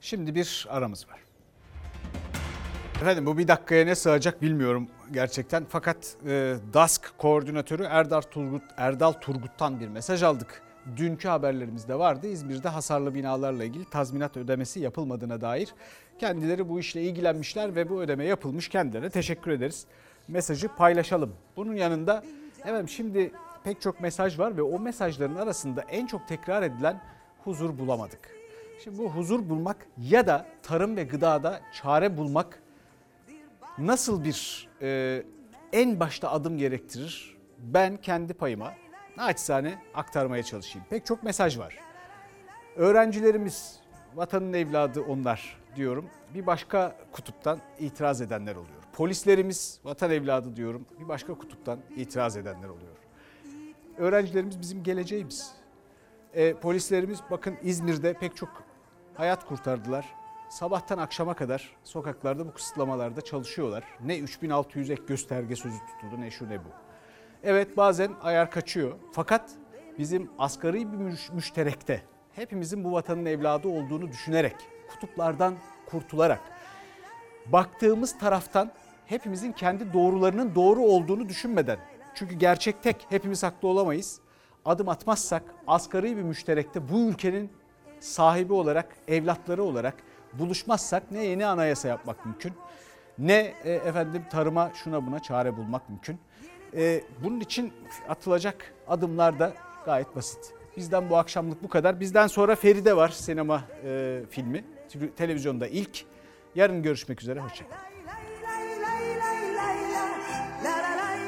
[0.00, 1.18] Şimdi bir aramız var.
[3.02, 4.88] Efendim bu bir dakikaya ne sığacak bilmiyorum.
[5.12, 5.66] gerçekten.
[5.68, 10.62] Fakat e, DASK koordinatörü Erdal Turgut Erdal Turgut'tan bir mesaj aldık.
[10.96, 12.26] Dünkü haberlerimizde vardı.
[12.26, 15.68] İzmir'de hasarlı binalarla ilgili tazminat ödemesi yapılmadığına dair.
[16.18, 18.68] Kendileri bu işle ilgilenmişler ve bu ödeme yapılmış.
[18.68, 19.86] Kendilerine teşekkür ederiz.
[20.28, 21.34] Mesajı paylaşalım.
[21.56, 22.22] Bunun yanında
[22.60, 23.32] efendim şimdi
[23.64, 27.00] pek çok mesaj var ve o mesajların arasında en çok tekrar edilen
[27.44, 28.30] huzur bulamadık.
[28.84, 32.62] Şimdi bu huzur bulmak ya da tarım ve gıdada çare bulmak
[33.78, 35.22] nasıl bir e,
[35.72, 37.36] en başta adım gerektirir?
[37.58, 38.72] Ben kendi payıma
[39.16, 40.86] naçizane aktarmaya çalışayım.
[40.90, 41.78] Pek çok mesaj var.
[42.76, 43.80] Öğrencilerimiz
[44.14, 46.06] vatanın evladı onlar diyorum.
[46.34, 48.82] Bir başka kutuptan itiraz edenler oluyor.
[48.92, 50.86] Polislerimiz vatan evladı diyorum.
[51.00, 52.96] Bir başka kutuptan itiraz edenler oluyor.
[53.98, 55.52] Öğrencilerimiz bizim geleceğimiz.
[56.34, 58.62] E, polislerimiz bakın İzmir'de pek çok
[59.14, 60.06] hayat kurtardılar.
[60.50, 63.84] Sabahtan akşama kadar sokaklarda bu kısıtlamalarda çalışıyorlar.
[64.04, 66.68] Ne 3600 ek gösterge sözü tutuldu ne şu ne bu.
[67.42, 68.92] Evet bazen ayar kaçıyor.
[69.12, 69.50] Fakat
[69.98, 72.02] bizim asgari bir müş- müşterekte
[72.32, 74.56] hepimizin bu vatanın evladı olduğunu düşünerek,
[74.88, 75.54] kutuplardan
[75.86, 76.40] kurtularak,
[77.46, 78.70] baktığımız taraftan
[79.06, 81.78] hepimizin kendi doğrularının doğru olduğunu düşünmeden.
[82.14, 84.20] Çünkü gerçek tek, hepimiz haklı olamayız.
[84.64, 87.50] Adım atmazsak asgari bir müşterekte bu ülkenin
[88.00, 89.94] sahibi olarak, evlatları olarak
[90.32, 92.52] buluşmazsak ne yeni anayasa yapmak mümkün,
[93.18, 96.18] ne e, efendim tarıma şuna buna çare bulmak mümkün.
[96.76, 97.72] E, bunun için
[98.08, 99.52] atılacak adımlar da
[99.84, 100.54] gayet basit.
[100.76, 102.00] Bizden bu akşamlık bu kadar.
[102.00, 104.64] Bizden sonra Feride var sinema e, filmi.
[105.16, 106.04] Televizyonda ilk.
[106.54, 107.40] Yarın görüşmek üzere.
[107.40, 107.97] Hoşçakalın.